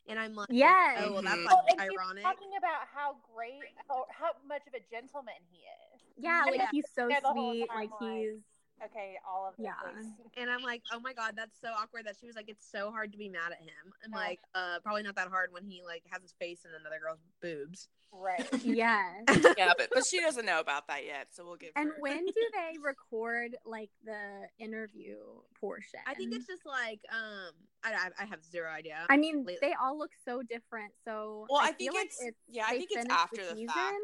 and 0.10 0.20
I'm 0.20 0.36
like, 0.36 0.50
Yes. 0.52 1.02
oh 1.06 1.14
well, 1.14 1.22
that's 1.22 1.38
Mhm. 1.38 1.46
like 1.46 1.56
and 1.70 1.80
she 1.82 1.88
was 1.88 1.98
ironic." 1.98 2.24
talking 2.24 2.50
about 2.58 2.88
how 2.94 3.16
great, 3.34 3.62
how, 3.88 4.06
how 4.12 4.32
much 4.46 4.64
of 4.68 4.74
a 4.74 4.82
gentleman 4.92 5.36
he 5.50 5.60
is. 5.60 6.02
yeah, 6.18 6.44
like 6.46 6.58
Yeah. 6.58 6.68
he's 6.72 6.90
so 6.94 7.08
Yeah, 7.08 7.20
sweet. 7.32 7.70
Like 7.70 7.90
like- 8.02 8.12
he's 8.20 8.42
Okay, 8.86 9.16
all 9.28 9.48
of 9.48 9.56
this. 9.58 9.66
Yeah. 9.66 10.00
is- 10.00 10.06
And 10.38 10.50
I'm 10.50 10.62
like, 10.62 10.82
oh 10.92 11.00
my 11.00 11.14
god, 11.14 11.34
that's 11.36 11.60
so 11.60 11.70
awkward 11.70 12.06
that 12.06 12.16
she 12.20 12.28
was 12.28 12.36
like, 12.36 12.48
it's 12.50 12.70
so 12.70 12.92
hard 12.92 13.12
to 13.12 13.18
be 13.18 13.28
mad 13.30 13.52
at 13.52 13.60
him. 13.60 13.94
I'm 14.04 14.12
Yeah. 14.12 14.18
like, 14.18 14.40
uh, 14.56 14.80
probably 14.84 15.04
not 15.04 15.16
that 15.16 15.30
hard 15.30 15.52
when 15.52 15.64
he 15.64 15.82
like 15.86 16.04
has 16.12 16.22
his 16.22 16.34
face 16.40 16.64
in 16.66 16.72
another 16.80 17.00
girl's 17.02 17.20
boobs. 17.42 17.90
Right. 18.14 18.48
yes. 18.64 19.24
Yeah, 19.58 19.74
but 19.78 19.90
but 19.94 20.06
she 20.06 20.20
doesn't 20.22 20.46
know 20.46 20.60
about 20.60 20.88
that 20.88 21.06
yet, 21.06 21.28
so 21.32 21.44
we'll 21.44 21.56
give 21.58 21.72
And 21.76 21.90
her. 21.90 21.96
when 22.00 22.26
do 22.26 22.34
they 22.54 22.78
record 22.84 23.56
like 23.66 23.90
the 24.06 24.48
interview 24.60 25.18
portion? 25.60 26.00
I 26.06 26.14
think 26.14 26.34
it's 26.34 26.46
just 26.48 26.66
like, 26.66 27.00
um, 27.12 27.52
I, 27.84 27.94
I, 27.94 28.24
I 28.24 28.26
have 28.26 28.44
zero 28.44 28.70
idea. 28.72 29.06
I 29.10 29.18
mean, 29.18 29.40
Lately. 29.40 29.58
they 29.62 29.74
all 29.82 29.98
look 29.98 30.12
so 30.24 30.42
different. 30.44 30.94
So 31.04 31.48
well, 31.50 31.60
I, 31.62 31.74
feel 31.74 31.92
think 31.94 31.96
like 31.96 32.06
it's, 32.22 32.38
yeah, 32.48 32.66
I 32.68 32.78
think 32.78 32.90
it's 32.92 33.02
finished 33.02 33.12
after 33.20 33.42
the, 33.44 33.50
season. 33.56 33.68
fact. 33.68 33.96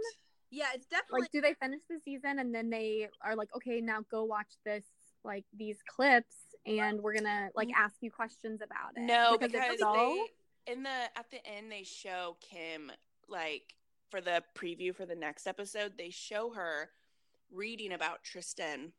Yeah, 0.54 0.68
it's 0.76 0.86
definitely 0.86 1.22
Like, 1.22 1.32
do 1.32 1.42
they 1.42 1.56
finish 1.56 1.82
the 1.90 2.00
season 2.06 2.38
and 2.38 2.54
then 2.54 2.70
they 2.70 3.10
are 3.24 3.36
like, 3.36 3.50
okay, 3.56 3.82
now 3.82 4.02
go 4.12 4.24
watch 4.24 4.54
this, 4.64 4.86
like 5.24 5.46
these 5.58 5.78
clips, 5.88 6.36
and 6.68 7.02
we're 7.02 7.16
gonna 7.16 7.50
like 7.56 7.70
mm-hmm. 7.70 7.84
ask 7.84 7.96
you 8.02 8.12
questions 8.12 8.62
about 8.62 8.96
it. 8.96 9.02
No, 9.02 9.36
because, 9.38 9.52
because 9.52 9.80
so. 9.80 9.94
they 9.94 10.72
in 10.72 10.84
the 10.84 10.90
at 10.90 11.30
the 11.32 11.46
end 11.46 11.72
they 11.72 11.84
show 11.84 12.38
Kim 12.40 12.92
like 13.28 13.74
for 14.10 14.22
the 14.22 14.44
preview 14.56 14.96
for 14.96 15.08
the 15.08 15.16
next 15.16 15.48
episode, 15.48 15.94
they 15.98 16.12
show 16.12 16.54
her 16.54 16.90
reading 17.52 17.94
about 17.94 18.24
Tristan 18.24 18.94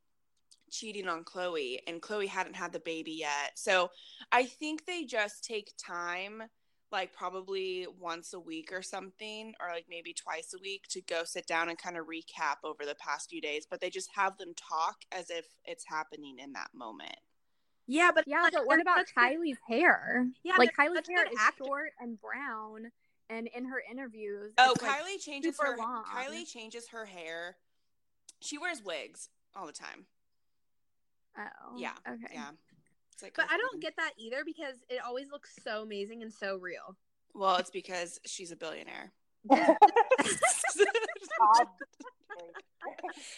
cheating 0.73 1.07
on 1.07 1.23
Khloé 1.23 1.79
and 1.87 2.03
Khloé 2.03 2.27
hadn't 2.27 2.57
had 2.57 2.73
the 2.73 2.81
baby 2.81 3.13
yet. 3.13 3.53
So 3.55 3.91
I 4.33 4.45
think 4.45 4.87
they 4.87 5.05
just 5.05 5.45
take 5.45 5.73
time 5.79 6.43
like 6.95 7.13
probably 7.13 7.87
once 8.01 8.33
a 8.33 8.39
week 8.41 8.71
or 8.73 8.81
something 8.83 9.53
or 9.61 9.69
like 9.71 9.87
maybe 9.91 10.15
twice 10.15 10.55
a 10.55 10.63
week 10.63 10.85
to 10.89 11.03
go 11.03 11.25
sit 11.25 11.45
down 11.47 11.69
and 11.69 11.77
kind 11.77 11.97
of 11.99 12.07
recap 12.07 12.57
over 12.63 12.87
the 12.87 12.95
past 12.95 13.29
few 13.29 13.41
days, 13.41 13.67
but 13.69 13.81
they 13.81 13.91
just 13.91 14.09
have 14.15 14.39
them 14.39 14.55
talk 14.57 14.99
as 15.13 15.29
if 15.29 15.45
it's 15.65 15.85
happening 15.89 16.37
in 16.39 16.53
that 16.53 16.69
moment. 16.73 17.17
yeah, 17.87 18.11
but 18.15 18.25
Yeah, 18.29 18.49
but 18.53 18.65
what 18.67 18.81
about 18.81 18.99
such 18.99 19.15
good- 19.15 19.21
Kylie's 19.41 19.59
hair? 19.69 20.29
Yeah, 20.45 20.55
like 20.57 20.71
Kylie's 20.75 21.09
hair 21.09 21.25
is 21.27 21.37
actors. 21.39 21.67
short 21.67 21.91
and 21.99 22.19
brown, 22.21 22.93
and 23.29 23.49
in 23.49 23.65
her 23.67 23.83
interviews, 23.91 24.53
Oh, 24.57 24.73
it's, 24.73 24.83
like, 24.83 24.93
Kylie 25.03 25.21
changes 25.21 25.57
super 25.57 25.73
her. 25.73 25.77
long. 25.79 26.05
Kylie 26.05 26.47
changes 26.49 26.89
her 26.91 27.05
hair. 27.07 27.57
She 28.41 28.57
wears 28.57 28.83
wigs 28.83 29.29
all 29.57 29.67
the 29.67 29.73
time. 29.73 30.07
oh, 31.37 31.77
Yeah, 31.77 31.95
okay, 32.09 32.33
Yeah, 32.35 32.51
it's 32.53 32.64
like. 33.23 33.35
But 33.35 33.47
I 33.51 33.57
don't 33.57 33.81
get 33.81 33.95
that 33.97 34.13
either 34.19 34.45
because 34.45 34.77
it 34.89 35.01
always 35.05 35.31
looks 35.31 35.57
so 35.63 35.83
amazing 35.83 36.23
and 36.23 36.33
so 36.33 36.57
real. 36.57 36.97
Well, 37.35 37.57
it's 37.57 37.71
because 37.71 38.21
she's 38.25 38.53
a 38.53 38.57
billionaire. 38.57 39.13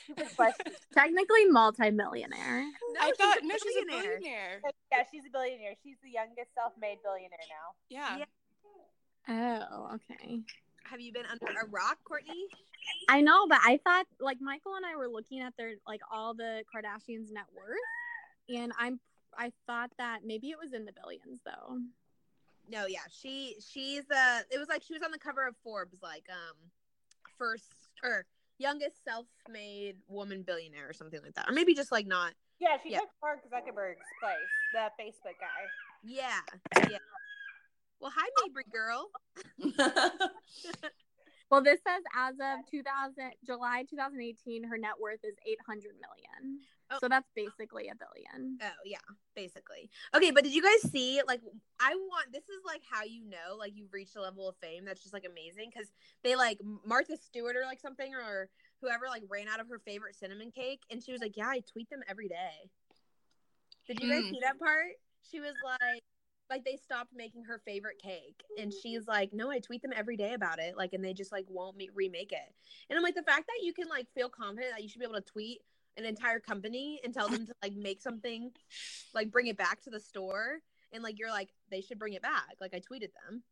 Stupid 0.05 0.37
question. 0.37 0.73
Technically, 0.95 1.45
multimillionaire. 1.47 2.63
No, 2.63 3.01
I 3.01 3.13
thought 3.19 3.43
a 3.43 3.47
no, 3.47 3.55
she's 3.63 3.77
a 3.77 3.87
billionaire. 3.87 4.19
billionaire. 4.19 4.61
Yeah, 4.93 5.03
she's 5.11 5.25
a 5.27 5.31
billionaire. 5.31 5.75
She's 5.83 5.97
the 6.03 6.11
youngest 6.11 6.55
self-made 6.55 6.99
billionaire 7.03 7.39
now. 7.49 7.75
Yeah. 7.89 8.19
Yeah. 9.29 9.67
Oh, 9.71 9.97
okay. 9.97 10.41
Have 10.85 11.01
you 11.01 11.13
been 11.13 11.27
under 11.27 11.47
a 11.47 11.67
rock, 11.69 11.99
Courtney? 12.05 12.47
I 13.09 13.21
know, 13.21 13.49
but 13.49 13.59
I 13.65 13.81
thought 13.83 14.07
like 14.21 14.39
Michael 14.41 14.77
and 14.77 14.87
I 14.87 14.95
were 14.97 15.09
looking 15.09 15.41
at 15.41 15.55
their 15.57 15.75
like 15.87 16.01
all 16.13 16.35
the 16.35 16.63
Kardashians' 16.73 17.33
net 17.33 17.47
worth, 17.55 18.57
and 18.57 18.73
I'm 18.79 19.01
I 19.39 19.53
thought 19.67 19.91
that 19.99 20.21
maybe 20.25 20.49
it 20.51 20.59
was 20.59 20.73
in 20.73 20.85
the 20.85 20.93
billions 20.93 21.41
though. 21.45 21.79
No, 22.69 22.87
yeah, 22.87 23.01
she 23.11 23.57
she's 23.61 24.11
uh 24.11 24.41
it 24.51 24.59
was 24.59 24.69
like 24.69 24.83
she 24.83 24.93
was 24.95 25.03
on 25.03 25.11
the 25.13 25.19
cover 25.19 25.47
of 25.47 25.55
Forbes 25.63 25.99
like 26.03 26.25
um 26.31 26.57
first 27.39 27.73
or 28.03 28.25
youngest 28.59 29.05
self-made 29.05 29.97
woman 30.09 30.43
billionaire 30.43 30.89
or 30.89 30.93
something 30.93 31.21
like 31.23 31.35
that. 31.35 31.49
Or 31.49 31.53
maybe 31.53 31.75
just 31.75 31.93
like 31.93 32.07
not. 32.07 32.33
Yeah, 32.59 32.77
she 32.83 32.91
Yeah. 32.93 33.01
took 33.01 33.11
Mark 33.23 33.41
Zuckerberg's 33.51 33.99
place, 34.21 34.39
the 34.73 34.91
Facebook 35.03 35.39
guy. 35.39 35.69
Yeah. 36.03 36.41
Yeah. 36.91 36.99
Well, 38.01 38.13
hi, 38.15 38.27
Mabry 38.43 38.65
girl. 38.73 39.11
Well, 41.51 41.63
this 41.63 41.79
says 41.87 42.03
as 42.17 42.35
of 42.35 42.69
2000 42.71 43.33
July 43.45 43.85
2018, 43.89 44.65
her 44.65 44.79
net 44.79 44.99
worth 45.01 45.21
is 45.23 45.37
800 45.47 45.95
million. 45.95 46.61
Oh. 46.91 46.99
So 47.01 47.09
that's 47.09 47.29
basically 47.35 47.89
a 47.89 47.95
billion. 47.95 48.59
Oh 48.63 48.83
yeah, 48.85 48.99
basically. 49.35 49.91
Okay, 50.15 50.31
but 50.31 50.45
did 50.45 50.55
you 50.55 50.63
guys 50.63 50.91
see? 50.91 51.21
Like, 51.27 51.41
I 51.81 51.95
want 51.95 52.33
this 52.33 52.45
is 52.45 52.63
like 52.65 52.83
how 52.89 53.03
you 53.05 53.29
know 53.29 53.57
like 53.59 53.73
you've 53.75 53.93
reached 53.93 54.17
a 54.17 54.21
level 54.21 54.49
of 54.49 54.57
fame 54.63 54.85
that's 54.85 55.03
just 55.03 55.13
like 55.13 55.25
amazing 55.29 55.71
because 55.75 55.89
they 56.23 56.37
like 56.37 56.59
Martha 56.85 57.17
Stewart 57.17 57.57
or 57.57 57.65
like 57.65 57.81
something 57.81 58.15
or 58.15 58.49
whoever 58.81 59.07
like 59.09 59.23
ran 59.29 59.49
out 59.49 59.59
of 59.61 59.69
her 59.69 59.81
favorite 59.81 60.15
cinnamon 60.15 60.51
cake 60.53 60.81
and 60.91 61.03
she 61.03 61.11
was 61.13 61.21
like, 61.21 61.37
yeah, 61.37 61.49
I 61.49 61.61
tweet 61.73 61.91
them 61.91 62.01
every 62.09 62.29
day. 62.29 62.71
Did 63.89 64.01
you 64.01 64.11
guys 64.11 64.23
Hmm. 64.25 64.31
see 64.31 64.41
that 64.43 64.59
part? 64.59 64.95
She 65.31 65.41
was 65.41 65.55
like. 65.65 66.03
Like 66.49 66.65
they 66.65 66.77
stopped 66.77 67.13
making 67.15 67.45
her 67.45 67.61
favorite 67.65 67.99
cake, 67.99 68.43
and 68.59 68.71
mm-hmm. 68.71 68.79
she's 68.83 69.07
like, 69.07 69.33
"No, 69.33 69.51
I 69.51 69.59
tweet 69.59 69.83
them 69.83 69.93
every 69.95 70.17
day 70.17 70.35
about 70.35 70.59
it." 70.59 70.77
Like, 70.77 70.93
and 70.93 71.05
they 71.05 71.13
just 71.13 71.33
like 71.33 71.47
won't 71.49 71.77
me- 71.77 71.91
remake 71.95 72.33
it. 72.33 72.55
And 72.89 72.97
I'm 72.97 73.03
like, 73.03 73.15
the 73.15 73.23
fact 73.23 73.47
that 73.47 73.65
you 73.65 73.73
can 73.73 73.89
like 73.89 74.07
feel 74.15 74.29
confident 74.29 74.73
that 74.73 74.83
you 74.83 74.89
should 74.89 75.01
be 75.01 75.05
able 75.05 75.17
to 75.17 75.21
tweet 75.21 75.61
an 75.97 76.05
entire 76.05 76.39
company 76.39 77.01
and 77.05 77.13
tell 77.15 77.29
them 77.29 77.47
to 77.47 77.53
like 77.63 77.75
make 77.75 78.01
something 78.01 78.51
like 79.15 79.31
bring 79.31 79.47
it 79.47 79.57
back 79.57 79.81
to 79.83 79.91
the 79.91 80.01
store 80.01 80.59
and 80.93 81.03
like 81.03 81.19
you're 81.19 81.31
like 81.31 81.49
they 81.71 81.81
should 81.81 81.99
bring 81.99 82.13
it 82.13 82.21
back 82.21 82.55
like 82.61 82.75
i 82.75 82.81
tweeted 82.81 83.09
them 83.25 83.43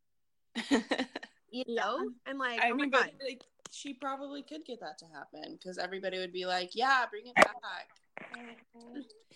you 1.51 1.65
Yeah. 1.67 1.83
know 1.83 2.11
i'm 2.27 2.37
like 2.37 2.61
I 2.61 2.71
oh 2.71 2.75
mean, 2.75 2.91
but 2.91 3.13
like 3.27 3.45
she 3.75 3.93
probably 3.93 4.43
could 4.43 4.65
get 4.65 4.81
that 4.81 4.99
to 4.99 5.07
happen 5.07 5.59
because 5.59 5.79
everybody 5.79 6.19
would 6.19 6.33
be 6.33 6.47
like, 6.47 6.71
"Yeah, 6.75 7.05
bring 7.11 7.27
it 7.27 7.35
back." 7.35 7.89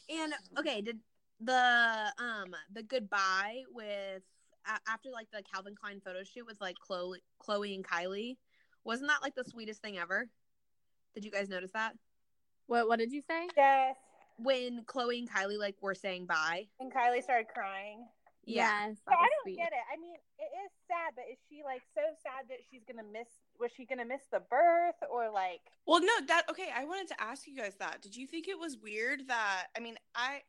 And 0.08 0.32
okay 0.58 0.80
did 0.80 1.00
the 1.40 2.12
um 2.18 2.54
the 2.72 2.82
goodbye 2.82 3.62
with 3.72 4.22
a- 4.66 4.90
after 4.90 5.10
like 5.10 5.28
the 5.32 5.42
calvin 5.42 5.74
klein 5.80 6.00
photo 6.04 6.22
shoot 6.24 6.46
with 6.46 6.60
like 6.60 6.76
khloé 6.88 7.16
khloé 7.40 7.74
and 7.74 7.86
kylie 7.86 8.36
wasn't 8.84 9.08
that 9.08 9.22
like 9.22 9.34
the 9.34 9.44
sweetest 9.44 9.80
thing 9.80 9.98
ever 9.98 10.28
did 11.14 11.24
you 11.24 11.30
guys 11.30 11.48
notice 11.48 11.70
that 11.72 11.94
What 12.66 12.88
what 12.88 12.98
did 12.98 13.12
you 13.12 13.22
say? 13.22 13.46
Yes. 13.56 13.96
when 14.38 14.82
khloé 14.84 15.18
and 15.18 15.30
kylie 15.30 15.58
like 15.58 15.76
were 15.80 15.94
saying 15.94 16.26
bye 16.26 16.66
And 16.80 16.92
Kylie 16.92 17.22
started 17.22 17.48
crying. 17.48 18.06
yeah 18.44 18.86
Yes, 18.88 18.96
So 19.06 19.12
I 19.14 19.16
don't 19.16 19.30
sweet. 19.44 19.56
get 19.56 19.72
it. 19.72 19.84
I 19.92 19.96
mean, 20.00 20.14
it 20.38 20.50
is 20.64 20.70
sad, 20.88 21.12
but 21.14 21.24
is 21.30 21.38
she 21.48 21.62
like 21.64 21.82
so 21.94 22.00
sad 22.22 22.48
that 22.48 22.58
she's 22.70 22.82
gonna 22.84 23.06
miss? 23.12 23.28
Was 23.60 23.70
she 23.76 23.84
gonna 23.84 24.04
miss 24.04 24.22
the 24.32 24.40
birth, 24.40 24.96
or 25.10 25.30
like? 25.30 25.60
well, 25.86 26.00
no, 26.00 26.12
that 26.28 26.42
okay. 26.50 26.68
I 26.74 26.84
wanted 26.84 27.08
to 27.08 27.20
ask 27.20 27.46
you 27.46 27.54
guys 27.56 27.74
that. 27.78 28.00
Did 28.02 28.16
you 28.16 28.26
think 28.26 28.48
it 28.48 28.58
was 28.58 28.76
weird 28.82 29.28
that? 29.28 29.66
I 29.76 29.80
mean, 29.80 29.96
I. 30.14 30.42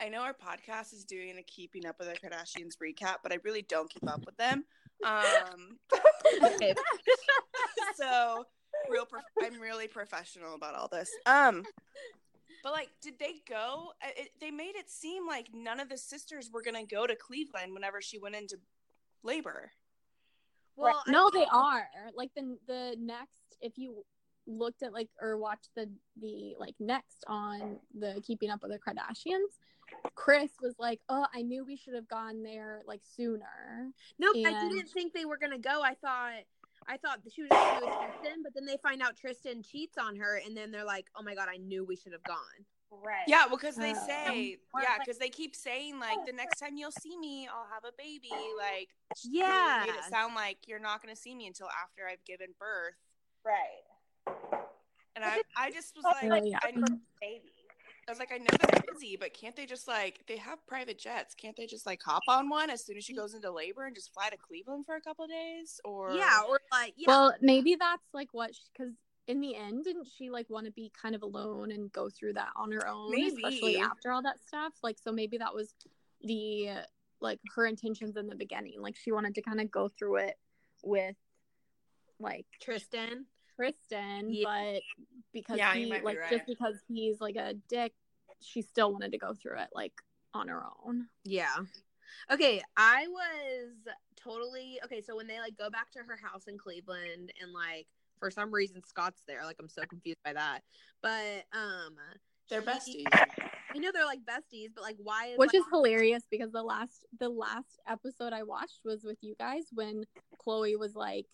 I 0.00 0.08
know 0.08 0.20
our 0.22 0.34
podcast 0.34 0.92
is 0.92 1.04
doing 1.04 1.36
a 1.38 1.42
keeping 1.42 1.86
up 1.86 1.96
with 1.98 2.08
the 2.08 2.14
Kardashians 2.28 2.74
recap, 2.82 3.16
but 3.22 3.32
I 3.32 3.38
really 3.44 3.62
don't 3.62 3.90
keep 3.90 4.08
up 4.08 4.24
with 4.26 4.36
them. 4.36 4.64
Um, 5.04 5.78
okay. 6.42 6.74
So 7.96 8.44
real 8.90 9.06
prof- 9.06 9.24
i'm 9.42 9.60
really 9.60 9.88
professional 9.88 10.54
about 10.54 10.74
all 10.74 10.86
this. 10.88 11.10
Um 11.26 11.64
but 12.62 12.72
like 12.72 12.90
did 13.02 13.18
they 13.18 13.34
go? 13.48 13.92
It, 14.16 14.30
they 14.40 14.50
made 14.52 14.76
it 14.76 14.88
seem 14.90 15.26
like 15.26 15.48
none 15.52 15.80
of 15.80 15.88
the 15.88 15.98
sisters 15.98 16.50
were 16.52 16.62
gonna 16.62 16.84
go 16.86 17.06
to 17.06 17.16
cleveland 17.16 17.72
whenever 17.74 18.00
she 18.00 18.18
went 18.18 18.36
into 18.36 18.56
labor. 19.24 19.72
Well 20.76 21.02
I- 21.06 21.10
No, 21.10 21.28
they 21.30 21.44
are. 21.50 21.88
Like 22.14 22.30
the 22.36 22.56
the 22.68 22.96
next 23.00 23.42
if 23.60 23.76
you 23.78 24.04
looked 24.48 24.82
at 24.82 24.92
like 24.92 25.08
or 25.20 25.36
watched 25.36 25.68
the 25.76 25.88
the 26.20 26.54
like 26.58 26.74
next 26.80 27.24
on 27.28 27.78
the 27.98 28.20
keeping 28.26 28.50
up 28.50 28.62
with 28.62 28.72
the 28.72 28.78
Kardashians, 28.78 29.58
Kris 30.14 30.52
was 30.60 30.74
like, 30.78 31.00
"Oh, 31.08 31.26
I 31.34 31.42
knew 31.42 31.64
we 31.64 31.76
should 31.76 31.94
have 31.94 32.08
gone 32.08 32.42
there 32.42 32.82
like 32.86 33.02
sooner." 33.04 33.90
Nope, 34.18 34.36
I 34.38 34.52
didn't 34.68 34.88
think 34.88 35.12
they 35.12 35.24
were 35.24 35.38
gonna 35.38 35.58
go. 35.58 35.82
I 35.82 35.94
thought 35.94 36.42
I 36.86 36.96
thought 36.96 37.20
she 37.30 37.42
was 37.42 37.50
gonna 37.50 37.80
go 37.80 37.86
with 37.86 38.20
Tristan, 38.20 38.42
but 38.42 38.52
then 38.54 38.64
they 38.64 38.78
find 38.82 39.02
out 39.02 39.16
Tristan 39.16 39.62
cheats 39.62 39.98
on 39.98 40.16
her, 40.16 40.40
and 40.44 40.56
then 40.56 40.70
they're 40.70 40.84
like, 40.84 41.06
"Oh 41.16 41.22
my 41.22 41.34
god, 41.34 41.48
I 41.52 41.58
knew 41.58 41.84
we 41.84 41.96
should 41.96 42.12
have 42.12 42.24
gone." 42.24 42.64
Right. 42.90 43.24
yeah 43.28 43.44
because 43.50 43.76
they 43.76 43.92
Oh. 43.94 44.06
say 44.06 44.56
Or 44.72 44.80
yeah 44.80 44.92
like- 44.92 45.00
because 45.00 45.18
they 45.18 45.28
keep 45.28 45.54
saying 45.54 46.00
like 46.00 46.16
oh, 46.20 46.24
the 46.24 46.32
next 46.32 46.58
time 46.58 46.78
you'll 46.78 46.90
see 46.90 47.18
me 47.18 47.46
i'll 47.46 47.68
have 47.70 47.84
a 47.84 47.92
baby 47.98 48.30
like 48.56 48.88
Yeah. 49.24 49.84
made 49.86 49.92
it 49.94 50.04
sound 50.04 50.34
like 50.34 50.66
you're 50.66 50.78
not 50.78 51.02
gonna 51.02 51.14
see 51.14 51.34
me 51.34 51.46
until 51.46 51.68
after 51.68 52.08
i've 52.08 52.24
given 52.24 52.54
birth 52.58 52.94
Right. 53.44 53.84
And 55.16 55.24
i 55.24 55.40
i 55.56 55.70
just 55.70 55.96
was 55.96 56.04
like 56.04 56.30
Really, 56.30 56.50
yeah. 56.50 56.58
I, 56.62 56.70
um, 56.70 57.00
Baby. 57.20 57.52
I 58.08 58.10
was 58.10 58.18
like, 58.18 58.32
I 58.32 58.38
know 58.38 58.46
they're 58.72 58.82
busy, 58.94 59.18
but 59.20 59.34
can't 59.34 59.54
they 59.54 59.66
just 59.66 59.86
like 59.86 60.20
they 60.26 60.38
have 60.38 60.66
private 60.66 60.98
jets? 60.98 61.34
Can't 61.34 61.54
they 61.54 61.66
just 61.66 61.84
like 61.84 62.00
hop 62.02 62.22
on 62.26 62.48
one 62.48 62.70
as 62.70 62.82
soon 62.82 62.96
as 62.96 63.04
she 63.04 63.14
goes 63.14 63.34
into 63.34 63.50
labor 63.50 63.84
and 63.84 63.94
just 63.94 64.14
fly 64.14 64.30
to 64.30 64.36
Cleveland 64.38 64.86
for 64.86 64.96
a 64.96 65.00
couple 65.02 65.26
of 65.26 65.30
days? 65.30 65.78
Or 65.84 66.12
Yeah, 66.12 66.40
or 66.48 66.58
like, 66.72 66.94
yeah, 66.96 67.04
Well, 67.06 67.34
maybe 67.42 67.74
that's 67.74 68.02
like 68.14 68.28
what 68.32 68.52
because 68.72 68.94
in 69.26 69.40
the 69.40 69.54
end, 69.54 69.84
didn't 69.84 70.08
she 70.16 70.30
like 70.30 70.48
want 70.48 70.64
to 70.64 70.72
be 70.72 70.90
kind 71.00 71.14
of 71.14 71.22
alone 71.22 71.70
and 71.70 71.92
go 71.92 72.08
through 72.08 72.32
that 72.34 72.48
on 72.56 72.72
her 72.72 72.88
own, 72.88 73.12
especially 73.26 73.76
after 73.76 74.10
all 74.10 74.22
that 74.22 74.42
stuff? 74.46 74.72
Like, 74.82 74.96
so 74.98 75.12
maybe 75.12 75.36
that 75.36 75.54
was 75.54 75.74
the 76.22 76.70
like 77.20 77.40
her 77.56 77.66
intentions 77.66 78.16
in 78.16 78.26
the 78.26 78.36
beginning. 78.36 78.80
Like, 78.80 78.96
she 78.96 79.12
wanted 79.12 79.34
to 79.34 79.42
kind 79.42 79.60
of 79.60 79.70
go 79.70 79.88
through 79.88 80.16
it 80.16 80.38
with 80.82 81.16
like 82.18 82.46
Tristan. 82.62 83.26
Kristen, 83.58 84.32
Yeah. 84.32 84.44
but 84.44 84.82
because 85.32 85.58
Yeah, 85.58 85.74
he 85.74 85.90
might 85.90 86.00
be 86.00 86.04
like 86.06 86.18
right. 86.20 86.30
just 86.30 86.46
because 86.46 86.76
he's 86.86 87.20
like 87.20 87.34
a 87.34 87.54
dick, 87.68 87.92
she 88.40 88.62
still 88.62 88.92
wanted 88.92 89.10
to 89.12 89.18
go 89.18 89.34
through 89.34 89.58
it 89.58 89.68
like 89.74 89.92
on 90.32 90.46
her 90.46 90.62
own. 90.86 91.08
Yeah. 91.24 91.56
Okay, 92.30 92.62
I 92.76 93.06
was 93.08 93.72
totally 94.16 94.78
okay. 94.84 95.02
So 95.02 95.16
when 95.16 95.26
they 95.26 95.40
like 95.40 95.56
go 95.58 95.70
back 95.70 95.90
to 95.92 95.98
her 95.98 96.16
house 96.16 96.44
in 96.46 96.56
Cleveland, 96.56 97.32
and 97.42 97.52
like 97.52 97.86
for 98.20 98.30
some 98.30 98.52
reason 98.54 98.82
Scott's 98.84 99.22
there, 99.26 99.44
like 99.44 99.56
I'm 99.58 99.68
so 99.68 99.82
confused 99.88 100.18
by 100.24 100.32
that. 100.34 100.60
But 101.02 101.44
um, 101.52 101.96
They're 102.48 102.62
she- 102.62 103.04
besties. 103.04 103.28
I 103.74 103.78
know 103.78 103.90
they're 103.92 104.06
like 104.06 104.20
besties, 104.24 104.68
but 104.74 104.82
like 104.82 104.96
why 105.02 105.26
is 105.26 105.38
Which 105.38 105.48
like, 105.48 105.56
is 105.56 105.64
hilarious 105.70 106.22
because 106.30 106.52
the 106.52 106.62
last 106.62 107.04
the 107.18 107.28
last 107.28 107.78
episode 107.86 108.32
I 108.32 108.42
watched 108.44 108.80
was 108.84 109.04
with 109.04 109.18
you 109.20 109.34
guys 109.38 109.64
when 109.72 110.04
Khloé 110.46 110.78
was 110.78 110.94
like 110.94 111.26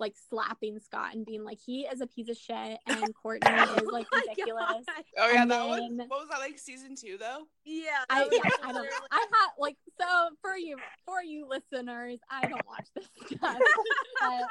like 0.00 0.14
slapping 0.30 0.80
Scott 0.80 1.14
and 1.14 1.24
being 1.26 1.44
like 1.44 1.58
he 1.64 1.82
is 1.82 2.00
a 2.00 2.06
piece 2.06 2.28
of 2.28 2.36
shit 2.36 2.78
and 2.88 3.14
Courtney 3.14 3.48
is 3.52 3.82
like 3.92 4.06
Oh 4.12 4.20
ridiculous. 4.26 4.64
God. 4.86 5.04
Oh 5.18 5.30
yeah, 5.30 5.42
And 5.42 5.50
that 5.50 5.68
was 5.68 5.80
then- 5.80 6.08
what 6.08 6.20
was 6.20 6.28
that 6.30 6.38
like 6.40 6.58
season 6.58 6.96
two 6.96 7.18
though? 7.18 7.44
Yeah, 7.64 8.02
I, 8.08 8.22
yeah, 8.32 8.38
I 8.64 8.72
don't 8.72 8.82
literally- 8.82 9.06
I 9.12 9.18
had 9.18 9.48
like 9.58 9.76
so 10.00 10.30
for 10.40 10.56
you 10.56 10.76
for 11.06 11.22
you 11.22 11.46
listeners, 11.46 12.18
I 12.30 12.40
don't 12.48 12.66
watch 12.66 12.88
this 12.96 13.06
stuff. 13.38 13.58
But- 14.20 14.44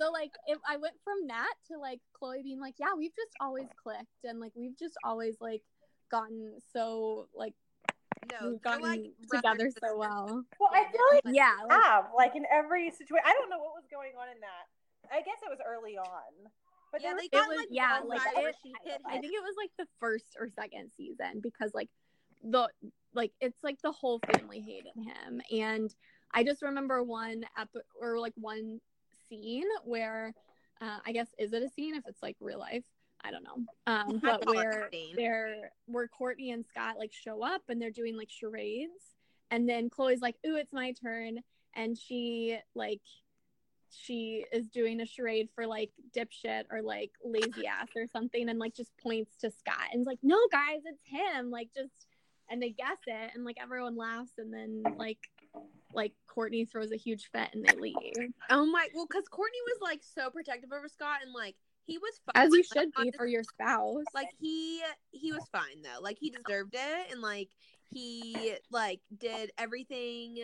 so 0.00 0.10
like 0.10 0.32
if 0.48 0.58
I 0.68 0.76
went 0.76 0.94
from 1.04 1.28
that 1.28 1.54
to 1.70 1.78
like 1.78 2.00
Khloé 2.20 2.42
being 2.42 2.60
like, 2.60 2.74
Yeah, 2.78 2.94
we've 2.98 3.14
just 3.14 3.32
always 3.40 3.68
clicked 3.82 4.24
and 4.24 4.40
like 4.40 4.52
we've 4.56 4.76
just 4.78 4.94
always 5.04 5.36
like 5.40 5.62
gotten 6.10 6.58
so 6.72 7.28
like 7.34 7.54
no, 8.30 8.50
we've 8.50 8.62
gotten 8.62 8.82
like, 8.82 9.02
together 9.30 9.70
so 9.70 9.96
well. 9.96 10.44
Well, 10.60 10.70
I 10.72 10.84
feel 10.90 11.00
like 11.14 11.24
Yeah, 11.34 11.52
like, 11.68 11.82
have 11.82 12.04
like 12.16 12.36
in 12.36 12.44
every 12.50 12.90
situation. 12.90 13.24
I 13.26 13.32
don't 13.32 13.50
know 13.50 13.58
what 13.58 13.74
was 13.74 13.84
going 13.90 14.12
on 14.20 14.28
in 14.28 14.40
that. 14.40 14.66
I 15.12 15.20
guess 15.20 15.38
it 15.44 15.50
was 15.50 15.58
early 15.66 15.98
on, 15.98 16.32
but 16.92 17.02
Yeah, 17.02 17.10
there 17.10 17.18
they 17.18 17.24
it 17.26 17.32
got, 17.32 17.48
was 17.48 17.58
like, 17.58 17.68
yeah 17.70 18.00
like 18.06 18.20
side 18.22 18.44
it, 18.48 18.56
she 18.62 18.72
I 19.06 19.18
think 19.18 19.32
it 19.34 19.42
was 19.42 19.54
like 19.58 19.70
the 19.78 19.86
first 20.00 20.36
or 20.38 20.48
second 20.48 20.90
season 20.96 21.40
because 21.42 21.72
like 21.74 21.88
the 22.42 22.68
like 23.14 23.32
it's 23.40 23.62
like 23.62 23.80
the 23.82 23.92
whole 23.92 24.20
family 24.32 24.60
hated 24.60 24.92
him 24.96 25.40
and 25.50 25.94
I 26.32 26.44
just 26.44 26.62
remember 26.62 27.02
one 27.02 27.44
ep- 27.58 27.84
or 28.00 28.18
like 28.18 28.34
one 28.36 28.80
scene 29.28 29.68
where 29.84 30.34
uh, 30.80 30.98
I 31.06 31.12
guess 31.12 31.28
is 31.38 31.52
it 31.52 31.62
a 31.62 31.68
scene 31.68 31.94
if 31.94 32.04
it's 32.06 32.22
like 32.22 32.36
real 32.40 32.58
life 32.58 32.84
I 33.24 33.30
don't 33.30 33.42
know 33.44 33.64
um 33.86 34.20
but 34.22 34.46
where 34.46 34.90
they're 35.16 35.70
where 35.86 36.08
Kourtney 36.08 36.52
and 36.52 36.64
Scott 36.66 36.96
like 36.98 37.12
show 37.12 37.42
up 37.42 37.62
and 37.68 37.80
they're 37.80 37.90
doing 37.90 38.16
like 38.16 38.30
charades 38.30 39.16
and 39.50 39.68
then 39.68 39.88
Khloé's 39.88 40.20
like 40.20 40.36
ooh 40.46 40.56
it's 40.56 40.72
my 40.72 40.92
turn 40.92 41.38
and 41.74 41.96
she 41.96 42.58
like 42.74 43.00
she 43.96 44.44
is 44.52 44.68
doing 44.68 45.00
a 45.00 45.06
charade 45.06 45.48
for 45.54 45.66
like 45.66 45.90
dipshit 46.16 46.64
or 46.70 46.82
like 46.82 47.12
lazy 47.24 47.66
ass 47.80 47.88
or 47.96 48.06
something 48.06 48.48
and 48.48 48.58
like 48.58 48.74
just 48.74 48.90
points 48.98 49.36
to 49.40 49.50
Scott 49.50 49.88
and 49.92 50.00
is 50.00 50.06
like, 50.06 50.18
no 50.22 50.38
guys, 50.50 50.80
it's 50.84 51.06
him. 51.06 51.50
Like 51.50 51.70
just 51.74 52.06
and 52.50 52.60
they 52.60 52.70
guess 52.70 52.98
it 53.06 53.30
and 53.34 53.44
like 53.44 53.56
everyone 53.60 53.96
laughs 53.96 54.32
and 54.38 54.52
then 54.52 54.82
like 54.96 55.18
like 55.94 56.12
Kourtney 56.28 56.68
throws 56.68 56.92
a 56.92 56.96
huge 56.96 57.30
fit 57.32 57.50
and 57.52 57.64
they 57.64 57.76
leave. 57.76 58.32
Oh 58.50 58.66
my, 58.66 58.88
well, 58.94 59.06
because 59.08 59.24
Kourtney 59.30 59.62
was 59.66 59.78
like 59.80 60.00
so 60.02 60.28
protective 60.28 60.70
over 60.76 60.88
Scott, 60.88 61.20
and 61.24 61.32
like 61.32 61.54
he 61.86 61.98
was 61.98 62.20
fine. 62.26 62.46
As 62.46 62.50
you 62.52 62.58
like, 62.58 62.64
should 62.72 62.92
be 62.92 63.00
honest- 63.02 63.16
for 63.18 63.26
your 63.26 63.42
spouse. 63.44 64.04
like 64.14 64.30
he 64.40 64.82
he 65.10 65.32
was 65.32 65.46
fine 65.52 65.82
though 65.82 66.00
like 66.00 66.18
he 66.18 66.30
deserved 66.30 66.74
it 66.74 67.12
and 67.12 67.20
like 67.20 67.48
he 67.92 68.54
like 68.70 69.00
did 69.18 69.52
everything 69.58 70.38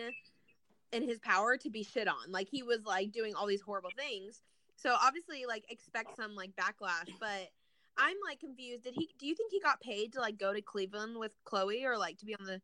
in 0.91 1.03
his 1.03 1.19
power 1.19 1.57
to 1.57 1.69
be 1.69 1.83
shit 1.83 2.07
on 2.07 2.31
like 2.31 2.47
he 2.49 2.63
was 2.63 2.85
like 2.85 3.11
doing 3.11 3.33
all 3.35 3.47
these 3.47 3.61
horrible 3.61 3.91
things 3.97 4.41
so 4.75 4.95
obviously 5.01 5.45
like 5.47 5.63
expect 5.69 6.15
some 6.15 6.35
like 6.35 6.51
backlash 6.55 7.09
but 7.19 7.49
i'm 7.97 8.15
like 8.27 8.39
confused 8.39 8.83
did 8.83 8.93
he 8.93 9.09
do 9.19 9.25
you 9.25 9.35
think 9.35 9.51
he 9.51 9.59
got 9.59 9.79
paid 9.81 10.13
to 10.13 10.19
like 10.19 10.37
go 10.37 10.53
to 10.53 10.61
cleveland 10.61 11.17
with 11.17 11.31
khloé 11.45 11.83
or 11.83 11.97
like 11.97 12.17
to 12.17 12.25
be 12.25 12.35
on 12.35 12.45
the 12.45 12.61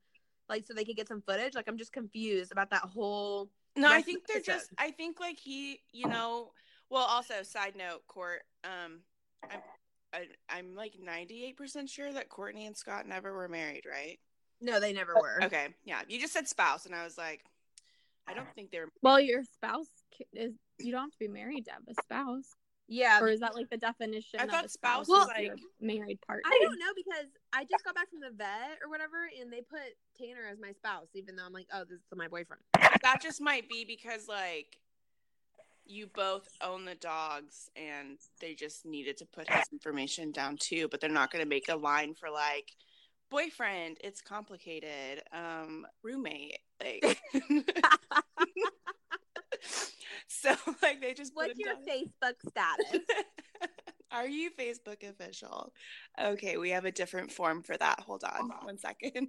like 0.49 0.65
so 0.65 0.73
they 0.73 0.83
could 0.83 0.95
get 0.95 1.07
some 1.07 1.21
footage. 1.21 1.55
Like 1.55 1.67
I'm 1.67 1.77
just 1.77 1.91
confused 1.91 2.51
about 2.51 2.69
that 2.69 2.81
whole. 2.81 3.49
No, 3.75 3.91
I 3.91 4.01
think 4.01 4.25
they're 4.27 4.41
just. 4.41 4.69
I 4.77 4.91
think 4.91 5.19
like 5.19 5.37
he, 5.37 5.81
you 5.91 6.07
know. 6.07 6.51
Well, 6.89 7.03
also 7.03 7.43
side 7.43 7.75
note, 7.75 8.05
Court. 8.07 8.41
Um, 8.63 8.99
I'm, 9.43 9.59
I, 10.13 10.25
I'm 10.49 10.75
like 10.75 10.93
ninety 11.01 11.43
eight 11.45 11.57
percent 11.57 11.89
sure 11.89 12.11
that 12.13 12.29
Kourtney 12.29 12.65
and 12.65 12.77
Scott 12.77 13.07
never 13.07 13.33
were 13.33 13.49
married, 13.49 13.83
right? 13.89 14.19
No, 14.61 14.79
they 14.79 14.93
never 14.93 15.13
were. 15.15 15.43
Okay, 15.43 15.67
yeah. 15.85 16.01
You 16.07 16.19
just 16.19 16.33
said 16.33 16.47
spouse, 16.47 16.85
and 16.85 16.95
I 16.95 17.03
was 17.03 17.17
like, 17.17 17.43
I 18.27 18.33
don't 18.33 18.47
think 18.55 18.71
they 18.71 18.79
were. 18.79 18.89
Well, 19.01 19.19
your 19.19 19.43
spouse 19.43 19.87
is 20.33 20.53
you 20.79 20.91
don't 20.91 21.01
have 21.01 21.11
to 21.11 21.19
be 21.19 21.27
married 21.27 21.65
to 21.65 21.71
have 21.71 21.83
a 21.89 22.01
spouse, 22.01 22.55
Yeah, 22.87 23.19
or 23.19 23.27
is 23.27 23.41
that 23.41 23.53
like 23.55 23.69
the 23.69 23.77
definition? 23.77 24.39
I 24.39 24.43
of 24.45 24.49
thought 24.49 24.65
a 24.65 24.69
spouse 24.69 25.05
spouse? 25.07 25.27
was 25.27 25.27
is 25.39 25.49
like- 25.49 25.59
married 25.81 26.19
partner. 26.25 26.43
I 26.45 26.59
don't 26.63 26.79
know 26.79 26.93
because 26.95 27.27
I 27.53 27.65
just 27.65 27.83
got 27.83 27.93
back 27.95 28.09
from 28.09 28.21
the 28.21 28.31
vet 28.35 28.79
or 28.83 28.89
whatever, 28.89 29.29
and 29.39 29.51
they 29.51 29.61
put 29.61 29.81
Tanner 30.17 30.47
as 30.51 30.57
my 30.59 30.71
spouse, 30.71 31.07
even 31.15 31.35
though 31.35 31.45
I'm 31.45 31.53
like, 31.53 31.67
oh, 31.73 31.83
this 31.83 31.99
is 31.99 32.05
my 32.15 32.27
boyfriend. 32.27 32.61
That 33.03 33.21
just 33.21 33.41
might 33.41 33.69
be 33.69 33.85
because 33.85 34.27
like 34.27 34.77
you 35.89 36.07
both 36.07 36.47
own 36.61 36.85
the 36.85 36.95
dogs, 36.95 37.69
and 37.75 38.17
they 38.39 38.53
just 38.53 38.85
needed 38.85 39.17
to 39.17 39.25
put 39.25 39.49
his 39.49 39.65
information 39.71 40.31
down 40.31 40.57
too. 40.57 40.87
But 40.89 41.01
they're 41.01 41.09
not 41.09 41.31
going 41.31 41.43
to 41.43 41.49
make 41.49 41.69
a 41.69 41.75
line 41.75 42.13
for 42.13 42.29
like 42.29 42.71
boyfriend. 43.29 43.97
It's 44.03 44.21
complicated. 44.21 45.23
Um, 45.31 45.85
roommate. 46.03 46.59
Like. 46.81 47.19
so 50.27 50.55
like 50.81 51.01
they 51.01 51.13
just 51.13 51.31
What's 51.35 51.57
your 51.57 51.73
down. 51.73 51.83
Facebook 51.89 52.49
status? 52.49 53.05
Are 54.11 54.27
you 54.27 54.51
Facebook 54.51 55.07
official? 55.07 55.73
Okay, 56.21 56.57
we 56.57 56.69
have 56.69 56.85
a 56.85 56.91
different 56.91 57.31
form 57.31 57.61
for 57.61 57.75
that. 57.75 57.99
Hold 57.99 58.23
on 58.23 58.49
one 58.63 58.77
second. 58.77 59.27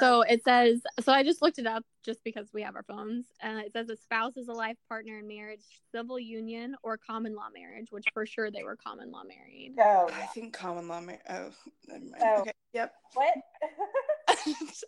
So 0.00 0.22
it 0.22 0.42
says, 0.44 0.80
so 1.00 1.12
I 1.12 1.22
just 1.22 1.42
looked 1.42 1.58
it 1.58 1.66
up 1.66 1.84
just 2.04 2.22
because 2.24 2.48
we 2.52 2.62
have 2.62 2.74
our 2.74 2.82
phones. 2.82 3.26
Uh, 3.42 3.62
it 3.64 3.72
says 3.72 3.88
a 3.88 3.96
spouse 3.96 4.36
is 4.36 4.48
a 4.48 4.52
life 4.52 4.76
partner 4.88 5.18
in 5.18 5.28
marriage, 5.28 5.62
civil 5.92 6.18
union, 6.18 6.74
or 6.82 6.96
common 6.96 7.34
law 7.34 7.48
marriage, 7.54 7.88
which 7.90 8.06
for 8.12 8.26
sure 8.26 8.50
they 8.50 8.62
were 8.62 8.76
common 8.76 9.10
law 9.10 9.22
married. 9.24 9.74
Oh, 9.80 10.10
I 10.12 10.26
think 10.26 10.52
common 10.52 10.88
law. 10.88 11.00
Mar- 11.00 11.18
oh, 11.30 11.50
never 11.88 12.04
mind. 12.04 12.22
Oh. 12.22 12.40
Okay, 12.40 12.52
yep. 12.72 12.92
what? 13.14 13.34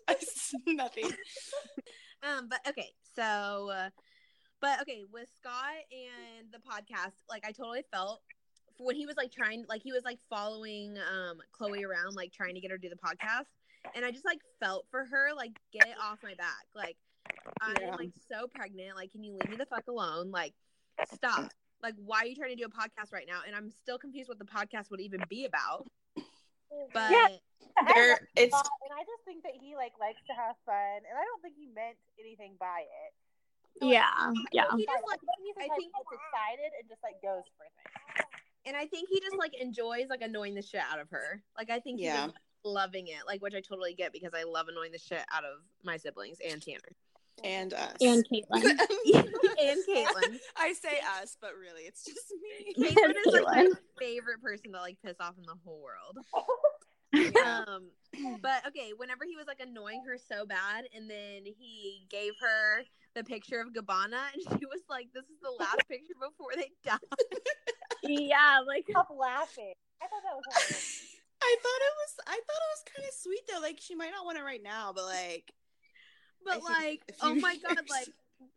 Nothing. 0.66 1.11
Um, 2.23 2.49
but 2.49 2.59
okay, 2.68 2.90
so, 3.14 3.71
uh, 3.71 3.90
but 4.61 4.80
okay, 4.83 5.04
with 5.12 5.28
Scott 5.38 5.87
and 5.92 6.49
the 6.50 6.59
podcast, 6.59 7.14
like 7.30 7.45
I 7.47 7.52
totally 7.52 7.85
felt 7.92 8.23
when 8.78 8.97
he 8.97 9.07
was 9.07 9.16
like 9.16 9.30
trying, 9.30 9.64
like 9.68 9.83
he 9.83 9.92
was 9.92 10.02
like 10.04 10.18
following 10.28 10.97
um 10.99 11.38
Khloé 11.59 11.85
around, 11.85 12.16
like 12.16 12.33
trying 12.33 12.54
to 12.54 12.61
get 12.61 12.71
her 12.71 12.78
to 12.78 12.88
do 12.88 12.92
the 12.92 12.97
podcast, 12.97 13.47
and 13.94 14.04
I 14.04 14.11
just 14.11 14.25
like 14.25 14.40
felt 14.61 14.87
for 14.90 15.04
her, 15.04 15.30
like 15.37 15.52
get 15.73 15.88
off 16.02 16.18
my 16.23 16.35
back, 16.35 16.66
like 16.75 16.97
I'm 17.61 17.76
Yeah. 17.80 17.94
like 17.97 18.11
so 18.28 18.47
pregnant, 18.47 18.97
like 18.97 19.12
can 19.12 19.23
you 19.23 19.32
leave 19.32 19.50
me 19.50 19.56
the 19.56 19.66
fuck 19.66 19.87
alone, 19.88 20.30
like 20.30 20.54
stop. 21.12 21.50
Like, 21.80 21.94
why 21.97 22.18
are 22.23 22.26
you 22.26 22.35
trying 22.35 22.50
to 22.50 22.56
do 22.56 22.66
a 22.66 22.68
podcast 22.75 23.12
right 23.12 23.26
now? 23.28 23.40
And 23.47 23.54
I'm 23.54 23.70
still 23.70 23.99
confused 23.99 24.28
what 24.28 24.40
the 24.40 24.44
podcast 24.44 24.90
would 24.90 25.00
even 25.00 25.20
be 25.30 25.44
about. 25.44 25.87
But 26.92 27.11
Yeah. 27.12 27.28
There- 27.94 28.28
it's- 28.35 28.50
and 28.82 28.92
I 28.99 29.04
just 29.06 29.23
think 29.25 29.44
that 29.44 29.54
he 29.61 29.76
like 29.76 29.92
likes 30.00 30.20
to 30.26 30.35
have 30.35 30.56
fun, 30.66 30.97
and 31.06 31.14
I 31.16 31.23
don't 31.23 31.40
think 31.40 31.54
he 31.56 31.66
meant 31.66 31.97
anything 32.18 32.56
by 32.58 32.80
it. 32.82 33.14
Yeah, 33.80 34.32
yeah. 34.50 34.64
he 34.76 34.85
just 34.85 35.04
like 35.06 35.20
he's 35.44 35.54
I 35.56 35.61
like, 35.68 35.78
think- 35.78 35.92
gets 35.94 36.11
excited 36.12 36.73
and 36.80 36.88
just 36.88 37.02
like 37.04 37.23
goes 37.23 37.44
for 37.56 37.66
things. 37.78 38.26
and 38.66 38.76
I 38.76 38.87
think 38.87 39.08
he 39.08 39.20
just 39.20 39.37
like 39.37 39.54
enjoys 39.54 40.08
like 40.08 40.20
annoying 40.23 40.54
the 40.56 40.62
shit 40.62 40.80
out 40.80 40.99
of 40.99 41.08
her. 41.11 41.40
Like 41.56 41.70
I 41.70 41.78
think 41.78 42.00
he's 42.00 42.06
Yeah. 42.06 42.26
like, 42.26 42.35
loving 42.64 43.08
it, 43.08 43.26
like 43.26 43.42
which 43.42 43.54
I 43.54 43.60
totally 43.60 43.94
get 43.94 44.12
because 44.12 44.33
I 44.35 44.44
love 44.44 44.68
annoying 44.68 44.92
the 44.92 44.98
shit 44.98 45.24
out 45.33 45.44
of 45.44 45.61
my 45.85 45.96
siblings 45.96 46.38
and 46.46 46.62
Tanner 46.62 46.80
And 47.44 47.74
us. 47.74 47.96
And 48.00 48.24
Caitlin. 48.28 48.62
and 48.64 49.80
Caitlin. 49.88 50.38
I 50.56 50.72
say 50.72 51.00
us, 51.20 51.37
but 51.40 51.52
really, 51.59 51.83
it's 51.83 52.04
just 52.04 52.33
me. 52.42 52.74
Caitlin 52.90 53.14
is 53.26 53.33
like 53.33 53.44
my 53.44 53.68
favorite 53.98 54.42
person 54.42 54.72
to 54.72 54.78
like 54.78 54.96
piss 55.04 55.16
off 55.20 55.35
in 55.38 55.44
the 55.44 55.56
whole 55.64 55.83
world. 55.83 56.18
Yeah. 57.12 57.64
Um, 57.66 57.90
but 58.42 58.66
okay, 58.68 58.92
whenever 58.96 59.24
he 59.24 59.37
was 59.37 59.46
like 59.46 59.61
annoying 59.61 60.02
her 60.06 60.18
so 60.18 60.44
bad, 60.44 60.85
and 60.94 61.09
then 61.09 61.44
he 61.44 62.06
gave 62.11 62.33
her 62.40 62.83
the 63.14 63.24
picture 63.24 63.61
of 63.61 63.72
Gabbana, 63.72 64.33
and 64.35 64.42
she 64.59 64.66
was 64.66 64.83
like, 64.90 65.09
"This 65.14 65.24
is 65.24 65.40
the 65.42 65.50
last 65.59 65.88
picture 65.88 66.14
before 66.20 66.50
they 66.54 66.70
die." 66.85 66.98
yeah, 68.02 68.61
like 68.66 68.85
Stop 68.90 69.09
laughing. 69.16 69.72
I 70.02 70.06
thought 70.06 70.22
that 70.22 70.37
was 70.37 70.44
hilarious. 70.54 70.97
I 71.42 71.57
thought 71.62 71.83
it 71.83 71.94
was. 72.03 72.12
I 72.27 72.38
thought 72.38 72.62
it 72.66 72.72
was 72.74 72.85
kind 72.94 73.09
of 73.09 73.14
sweet 73.14 73.42
though. 73.51 73.61
Like 73.61 73.79
she 73.81 73.94
might 73.94 74.11
not 74.11 74.24
want 74.24 74.38
it 74.38 74.44
right 74.44 74.62
now, 74.62 74.92
but 74.94 75.05
like. 75.05 75.53
But 76.44 76.62
think 76.62 76.64
like, 76.64 77.03
oh 77.22 77.35
my 77.35 77.57
god, 77.66 77.79
like 77.90 78.09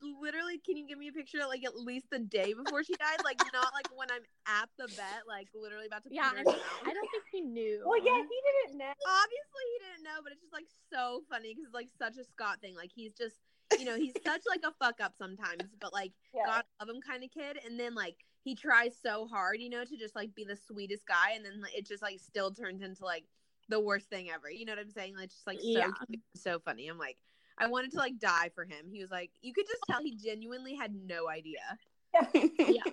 literally, 0.02 0.62
can 0.64 0.78
you 0.78 0.88
give 0.88 0.98
me 0.98 1.08
a 1.08 1.12
picture 1.12 1.40
like 1.48 1.66
at 1.66 1.76
least 1.76 2.06
the 2.12 2.20
day 2.20 2.54
before 2.54 2.84
she 2.84 2.94
died? 2.96 3.22
Like 3.24 3.40
not 3.54 3.74
like 3.74 3.88
when 3.96 4.10
I'm 4.12 4.26
at 4.48 4.70
the 4.78 4.88
vet, 4.88 5.26
like 5.28 5.48
literally 5.54 5.88
about 5.88 6.04
to 6.04 6.10
put 6.10 6.16
yeah, 6.16 6.30
her 6.30 6.38
and 6.38 6.46
down. 6.46 6.56
I 6.86 6.94
don't 6.94 7.10
think 7.12 7.26
he 7.32 7.42
knew. 7.42 7.82
Well, 7.86 7.98
yeah, 7.98 8.18
he 8.22 8.40
didn't 8.68 8.78
know. 8.78 8.94
Obviously, 9.06 9.66
he 9.74 9.78
didn't 9.90 10.04
know, 10.06 10.22
but 10.24 10.32
it's 10.32 10.42
just 10.42 10.54
like 10.54 10.70
so 10.92 11.24
funny 11.30 11.54
because 11.54 11.66
it's 11.70 11.78
like 11.78 11.90
such 11.98 12.18
a 12.18 12.26
Scott 12.26 12.62
thing. 12.62 12.76
Like 12.76 12.92
he's 12.94 13.14
just, 13.14 13.36
you 13.78 13.86
know, 13.86 13.98
he's 13.98 14.14
such 14.26 14.42
like 14.48 14.62
a 14.66 14.74
fuck 14.78 15.02
up 15.02 15.14
sometimes, 15.18 15.70
but 15.80 15.94
like 15.94 16.14
Yeah. 16.34 16.46
God 16.46 16.64
love 16.80 16.90
him 16.90 17.02
kind 17.02 17.24
of 17.24 17.32
kid. 17.32 17.58
And 17.66 17.80
then 17.80 17.96
like 17.96 18.18
he 18.44 18.56
tries 18.56 18.96
so 19.02 19.28
hard, 19.28 19.60
you 19.60 19.70
know, 19.70 19.84
to 19.86 19.98
just 19.98 20.16
like 20.16 20.34
be 20.36 20.44
the 20.46 20.56
sweetest 20.56 21.08
guy, 21.08 21.32
and 21.36 21.46
then 21.46 21.62
like, 21.62 21.76
it 21.78 21.88
just 21.88 22.02
like 22.02 22.20
still 22.20 22.52
turns 22.52 22.82
into 22.82 23.06
like 23.06 23.26
the 23.70 23.80
worst 23.80 24.10
thing 24.10 24.30
ever. 24.30 24.50
You 24.50 24.66
know 24.66 24.74
what 24.74 24.80
I'm 24.80 24.90
saying? 24.92 25.16
Like 25.16 25.30
just 25.30 25.48
like 25.48 25.60
so 25.60 25.68
Yeah. 25.68 25.92
cute, 26.08 26.22
so 26.36 26.60
funny. 26.60 26.88
I'm 26.88 26.98
like. 26.98 27.18
I 27.58 27.68
wanted 27.68 27.92
to 27.92 27.98
like 27.98 28.18
die 28.18 28.50
for 28.56 28.64
him. 28.64 28.88
He 28.92 29.02
was 29.02 29.12
like, 29.12 29.30
you 29.42 29.54
could 29.54 29.68
just 29.68 29.84
tell 29.88 30.00
he 30.02 30.16
genuinely 30.16 30.74
had 30.74 30.96
no 30.96 31.30
idea. 31.30 31.60
Yeah. 32.58 32.82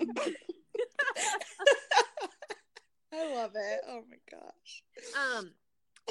I 3.13 3.35
love 3.35 3.53
it. 3.55 3.81
Oh 3.89 4.03
my 4.11 4.19
gosh. 4.31 4.83
Um, 5.17 5.53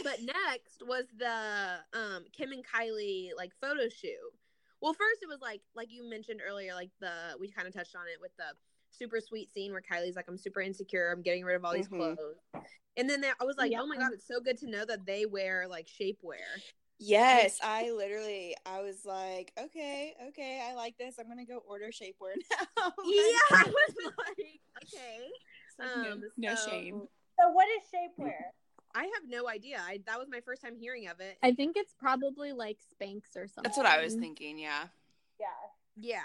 but 0.03 0.21
next 0.23 0.81
was 0.87 1.05
the 1.17 1.77
um 1.93 2.25
Kim 2.35 2.51
and 2.51 2.65
Kylie 2.65 3.29
like 3.37 3.51
photo 3.61 3.89
shoot. 3.89 4.17
Well, 4.81 4.93
first 4.93 5.21
it 5.21 5.27
was 5.29 5.41
like 5.41 5.61
like 5.75 5.91
you 5.91 6.09
mentioned 6.09 6.41
earlier, 6.47 6.73
like 6.73 6.91
the 6.99 7.37
we 7.39 7.51
kind 7.51 7.67
of 7.67 7.73
touched 7.73 7.95
on 7.95 8.07
it 8.07 8.19
with 8.19 8.35
the 8.37 8.45
super 8.91 9.19
sweet 9.19 9.51
scene 9.53 9.71
where 9.71 9.81
Kylie's 9.81 10.15
like, 10.15 10.27
"I'm 10.27 10.37
super 10.37 10.61
insecure. 10.61 11.11
I'm 11.11 11.21
getting 11.21 11.43
rid 11.45 11.55
of 11.55 11.65
all 11.65 11.73
these 11.73 11.87
Mhm. 11.89 12.15
clothes." 12.15 12.37
And 12.97 13.09
then 13.09 13.21
there, 13.21 13.35
I 13.39 13.43
was 13.45 13.57
like, 13.57 13.71
Yeah. 13.71 13.81
"Oh 13.81 13.85
my 13.87 13.97
god, 13.97 14.13
it's 14.13 14.27
so 14.27 14.39
good 14.39 14.57
to 14.59 14.67
know 14.67 14.83
that 14.85 15.05
they 15.05 15.25
wear 15.25 15.67
like 15.67 15.87
shapewear." 15.87 16.61
Yes, 16.99 17.59
I 17.63 17.91
literally, 17.91 18.55
I 18.65 18.81
was 18.81 19.05
like, 19.05 19.51
okay, 19.55 20.15
okay, 20.29 20.61
I 20.67 20.73
like 20.73 20.97
this. 20.97 21.19
I'm 21.19 21.27
gonna 21.27 21.45
go 21.45 21.57
order 21.57 21.89
shapewear 21.91 22.33
now. 22.77 22.91
Yeah, 23.05 23.39
I 23.51 23.63
was 23.67 23.95
like, 24.03 24.59
okay. 24.83 25.29
It's 25.67 25.75
like, 25.79 25.95
no, 25.97 26.11
Um, 26.13 26.23
no 26.37 26.55
so- 26.55 26.69
shame. 26.69 27.07
So 27.39 27.51
what 27.51 27.67
is 27.69 27.83
shapewear? 27.93 28.33
I 28.95 29.03
have 29.03 29.27
no 29.27 29.47
idea. 29.47 29.79
I 29.79 29.99
that 30.07 30.17
was 30.17 30.27
my 30.27 30.41
first 30.41 30.63
time 30.63 30.75
hearing 30.75 31.07
of 31.07 31.19
it. 31.19 31.37
I 31.43 31.51
think 31.53 31.77
it's 31.77 31.93
probably 31.93 32.51
like 32.51 32.79
Spanx 32.79 33.35
or 33.35 33.47
something. 33.47 33.61
That's 33.63 33.77
what 33.77 33.85
I 33.85 34.01
was 34.03 34.15
thinking. 34.15 34.57
Yeah. 34.57 34.87
Yeah. 35.39 35.45
Yeah. 35.95 36.21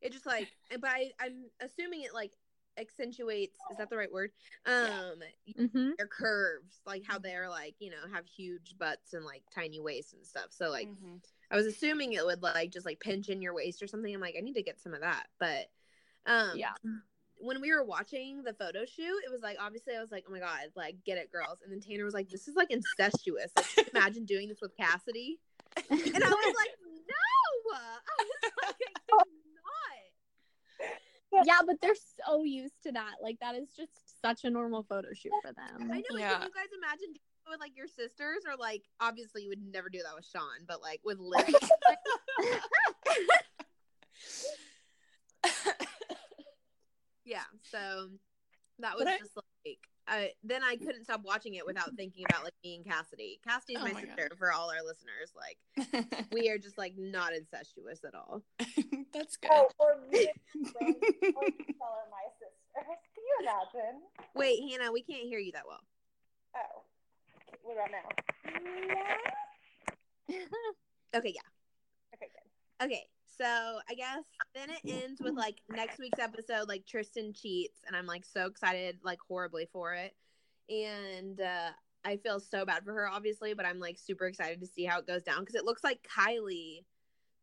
It 0.00 0.12
just 0.12 0.26
like 0.26 0.48
but 0.80 0.90
I, 0.90 1.10
I'm 1.20 1.46
assuming 1.60 2.02
it 2.02 2.14
like 2.14 2.32
accentuates 2.78 3.58
is 3.70 3.78
that 3.78 3.90
the 3.90 3.96
right 3.96 4.12
word? 4.12 4.30
Um 4.66 5.20
hmm 5.56 5.90
their 5.98 6.06
curves, 6.06 6.80
like 6.86 7.02
how 7.04 7.18
they're 7.18 7.48
like, 7.48 7.74
you 7.80 7.90
know, 7.90 7.96
have 8.14 8.24
huge 8.26 8.76
butts 8.78 9.14
and 9.14 9.24
like 9.24 9.42
tiny 9.52 9.80
waists 9.80 10.12
and 10.12 10.24
stuff. 10.24 10.46
So 10.50 10.70
like 10.70 10.86
Mhm. 10.86 11.20
I 11.50 11.56
was 11.56 11.66
assuming 11.66 12.12
it 12.12 12.24
would 12.24 12.42
like 12.42 12.70
just 12.70 12.86
like 12.86 13.00
pinch 13.00 13.28
in 13.28 13.42
your 13.42 13.54
waist 13.54 13.82
or 13.82 13.86
something. 13.88 14.14
I'm 14.14 14.20
like, 14.20 14.36
I 14.38 14.42
need 14.42 14.54
to 14.54 14.62
get 14.62 14.80
some 14.80 14.94
of 14.94 15.00
that. 15.00 15.26
But 15.40 15.70
um 16.26 16.56
Yeah. 16.56 16.72
when 17.40 17.60
we 17.60 17.72
were 17.72 17.84
watching 17.84 18.42
the 18.42 18.52
photo 18.54 18.84
shoot, 18.84 19.22
it 19.24 19.30
was 19.30 19.42
like 19.42 19.56
obviously 19.60 19.96
I 19.96 20.00
was 20.00 20.10
like, 20.12 20.24
oh 20.28 20.32
my 20.32 20.40
god, 20.40 20.68
like 20.76 20.96
get 21.04 21.18
it, 21.18 21.32
girls. 21.32 21.58
And 21.62 21.72
then 21.72 21.80
Tanner 21.80 22.04
was 22.04 22.14
like, 22.14 22.28
this 22.28 22.48
is 22.48 22.56
like 22.56 22.70
incestuous. 22.70 23.50
Like, 23.56 23.88
imagine 23.94 24.24
doing 24.24 24.48
this 24.48 24.60
with 24.60 24.76
Cassidy. 24.76 25.40
And 25.90 25.98
I 26.24 26.28
was 26.30 26.54
like, 26.56 26.70
no. 27.08 27.14
I 27.74 28.22
was 28.22 28.36
like, 28.62 28.64
I 28.64 28.72
cannot. 28.82 28.97
Yeah, 31.46 31.60
but 31.66 31.80
they're 31.80 31.94
so 32.26 32.42
used 32.44 32.82
to 32.84 32.92
that. 32.92 33.14
Like 33.22 33.38
that 33.40 33.54
is 33.54 33.68
just 33.76 33.92
such 34.22 34.44
a 34.44 34.50
normal 34.50 34.82
photo 34.82 35.08
shoot 35.14 35.32
for 35.42 35.52
them. 35.52 35.64
I 35.80 35.84
know. 35.84 35.90
Like, 35.90 36.06
Can 36.06 36.16
you 36.18 36.20
guys 36.54 36.70
imagine 36.76 37.06
doing 37.06 37.16
it 37.46 37.50
with 37.50 37.60
like 37.60 37.76
your 37.76 37.86
sisters 37.86 38.44
or 38.46 38.56
like 38.58 38.82
obviously 39.00 39.42
you 39.42 39.48
would 39.50 39.62
never 39.72 39.88
do 39.88 39.98
that 40.04 40.14
with 40.14 40.26
Sean, 40.26 40.64
but 40.66 40.80
like 40.82 41.00
with 41.04 41.18
Liz. 41.18 41.44
yeah. 47.24 47.42
So 47.70 48.08
that 48.80 48.94
was 48.96 49.04
But 49.04 49.14
I- 49.14 49.18
just 49.18 49.36
like 49.36 49.78
I 50.08 50.30
then 50.42 50.62
I 50.64 50.76
couldn't 50.76 51.04
stop 51.04 51.22
watching 51.22 51.54
it 51.54 51.66
without 51.66 51.94
thinking 51.94 52.24
about 52.28 52.44
like 52.44 52.54
me 52.64 52.76
and 52.76 52.84
Cassidy. 52.84 53.40
Cassidy's 53.46 53.78
Oh 53.80 53.84
my, 53.84 53.92
my 53.92 54.00
sister 54.00 54.30
for 54.38 54.52
all 54.52 54.70
our 54.70 54.82
listeners. 54.84 55.32
Like 55.36 55.58
we 56.32 56.48
are 56.48 56.58
just 56.58 56.78
like 56.78 56.94
not 56.96 57.34
incestuous 57.34 58.04
at 58.04 58.14
all. 58.14 58.42
That's 59.12 59.36
good. 59.36 59.50
Oh, 59.52 59.68
or 59.78 59.96
me 60.10 60.28
and 60.54 60.62
my 60.62 60.70
friends, 60.70 60.96
or 61.02 61.44
tell 61.44 61.94
her 61.94 62.08
my 62.10 62.26
sister. 62.38 62.56
Can 62.74 63.24
you 63.26 63.36
imagine? 63.42 64.00
Wait, 64.34 64.60
Hannah, 64.70 64.92
we 64.92 65.02
can't 65.02 65.24
hear 65.24 65.38
you 65.38 65.52
that 65.52 65.64
well. 65.66 65.80
Oh. 66.56 66.82
What 67.62 67.74
about 67.74 67.90
now? 67.90 68.08
Okay, 71.14 71.34
yeah. 71.34 71.48
Okay, 72.14 72.28
good. 72.32 72.86
Okay, 72.86 73.04
so 73.36 73.44
I 73.44 73.94
guess 73.94 74.24
then 74.54 74.70
it 74.70 74.80
ends 74.86 75.20
with 75.20 75.34
like 75.34 75.56
next 75.68 75.98
week's 75.98 76.18
episode, 76.18 76.68
like 76.68 76.86
Tristan 76.86 77.32
cheats, 77.32 77.80
and 77.86 77.96
I'm 77.96 78.06
like 78.06 78.24
so 78.24 78.46
excited, 78.46 78.98
like 79.02 79.18
horribly 79.26 79.68
for 79.72 79.94
it. 79.94 80.14
And 80.68 81.40
uh 81.40 81.70
I 82.04 82.16
feel 82.16 82.40
so 82.40 82.64
bad 82.64 82.84
for 82.84 82.92
her, 82.92 83.08
obviously, 83.08 83.54
but 83.54 83.66
I'm 83.66 83.80
like 83.80 83.98
super 83.98 84.26
excited 84.26 84.60
to 84.60 84.66
see 84.66 84.84
how 84.84 84.98
it 85.00 85.06
goes 85.06 85.22
down 85.22 85.40
because 85.40 85.56
it 85.56 85.64
looks 85.64 85.82
like 85.84 86.06
Kylie 86.16 86.84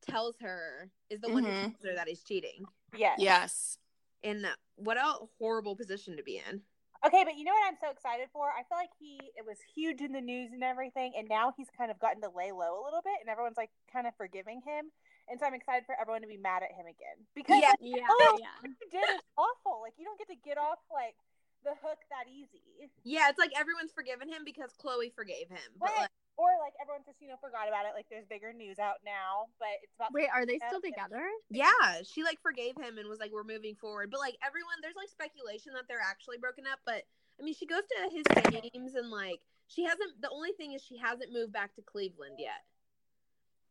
tells 0.10 0.36
her 0.40 0.90
is 1.10 1.20
the 1.22 1.30
one 1.30 1.44
who 1.44 1.50
Mhm. 1.52 1.60
tells 1.62 1.86
her 1.86 1.96
that 1.96 2.08
he's 2.08 2.24
cheating. 2.24 2.66
Yes. 2.96 3.18
Yes. 3.20 3.78
And 4.24 4.48
what 4.76 4.98
a 4.98 5.28
horrible 5.38 5.76
position 5.76 6.18
to 6.18 6.24
be 6.24 6.42
in. 6.50 6.62
Okay, 7.06 7.24
but 7.24 7.36
you 7.38 7.44
know 7.44 7.52
what 7.52 7.68
I'm 7.68 7.78
so 7.80 7.92
excited 7.92 8.30
for? 8.34 8.50
I 8.50 8.64
feel 8.64 8.78
like 8.78 8.90
he 8.98 9.20
it 9.36 9.46
was 9.46 9.58
huge 9.76 10.02
in 10.02 10.12
the 10.12 10.22
news 10.22 10.52
and 10.54 10.64
everything, 10.64 11.14
and 11.18 11.28
now 11.28 11.54
he's 11.56 11.68
kind 11.78 11.92
of 11.92 12.00
gotten 12.00 12.22
to 12.22 12.30
lay 12.36 12.52
low 12.52 12.82
a 12.82 12.84
little 12.84 13.02
bit, 13.04 13.18
and 13.20 13.30
everyone's 13.30 13.58
like 13.58 13.70
kind 13.92 14.08
of 14.08 14.16
forgiving 14.16 14.62
him. 14.66 14.92
And 15.28 15.40
so 15.40 15.46
I'm 15.46 15.54
excited 15.58 15.86
for 15.86 15.96
everyone 16.00 16.22
to 16.22 16.28
be 16.28 16.38
mad 16.38 16.62
at 16.62 16.72
him 16.72 16.86
again 16.86 17.18
because 17.34 17.60
Yeah. 17.62 17.70
like, 17.70 17.80
Yeah, 17.82 18.06
Oh. 18.10 18.38
yeah. 18.40 18.56
what 18.62 18.72
he 18.80 18.90
did 18.90 19.10
is 19.16 19.22
awful. 19.38 19.82
Like 19.82 19.94
you 19.98 20.06
don't 20.06 20.18
get 20.20 20.28
to 20.30 20.36
get 20.36 20.58
off 20.58 20.80
like 20.92 21.16
the 21.64 21.74
hook 21.82 21.98
that 22.14 22.28
easy, 22.30 22.62
Yeah, 23.04 23.30
it's 23.30 23.40
like 23.40 23.50
everyone's 23.58 23.92
forgiven 23.92 24.30
him 24.30 24.44
because 24.46 24.72
Khloé 24.78 25.12
forgave 25.14 25.50
him. 25.50 25.72
But 25.78 25.90
Right. 25.90 26.02
like, 26.02 26.12
or 26.38 26.50
like 26.60 26.74
everyone 26.80 27.02
just 27.06 27.20
you 27.22 27.28
know 27.28 27.38
forgot 27.38 27.68
about 27.68 27.86
it. 27.88 27.94
Like 27.96 28.08
there's 28.10 28.26
bigger 28.28 28.54
news 28.54 28.78
out 28.78 28.98
now, 29.04 29.48
but 29.58 29.70
it's 29.82 29.96
about 29.96 30.14
Wait, 30.14 30.30
are 30.30 30.46
they 30.46 30.60
still 30.68 30.82
together? 30.82 31.26
yeah, 31.50 32.04
she 32.04 32.22
like 32.24 32.40
forgave 32.42 32.76
him 32.78 32.98
and 33.00 33.08
was 33.10 33.20
like, 33.20 33.32
"We're 33.32 33.44
moving 33.48 33.74
forward." 33.76 34.12
But 34.12 34.20
like 34.20 34.38
everyone, 34.46 34.76
there's 34.82 34.98
like 34.98 35.10
speculation 35.10 35.74
that 35.74 35.88
they're 35.88 36.02
actually 36.04 36.38
broken 36.38 36.68
up. 36.68 36.80
But 36.86 37.08
I 37.40 37.44
mean, 37.44 37.56
she 37.56 37.66
goes 37.66 37.84
to 37.88 38.10
his 38.12 38.26
games 38.52 38.94
and 38.96 39.10
like 39.10 39.40
she 39.68 39.86
hasn't. 39.86 40.22
The 40.22 40.30
only 40.30 40.52
thing 40.52 40.74
is 40.74 40.84
she 40.84 40.98
hasn't 40.98 41.32
moved 41.32 41.54
back 41.54 41.74
to 41.76 41.82
Cleveland 41.82 42.36
yet, 42.38 42.66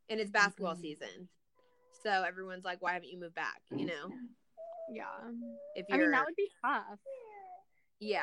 and 0.08 0.18
it's 0.18 0.30
basketball 0.30 0.74
Mhm. 0.74 0.80
season. 0.80 1.28
So 2.04 2.22
everyone's 2.22 2.64
like, 2.64 2.82
"Why 2.82 2.92
haven't 2.92 3.08
you 3.08 3.18
moved 3.18 3.34
back?" 3.34 3.62
You 3.74 3.86
know, 3.86 4.10
Yeah. 4.90 5.04
if 5.74 5.86
you're 5.88 5.98
mean, 5.98 6.10
that 6.10 6.24
would 6.26 6.36
be 6.36 6.50
tough. 6.64 6.98
Yeah. 7.98 8.22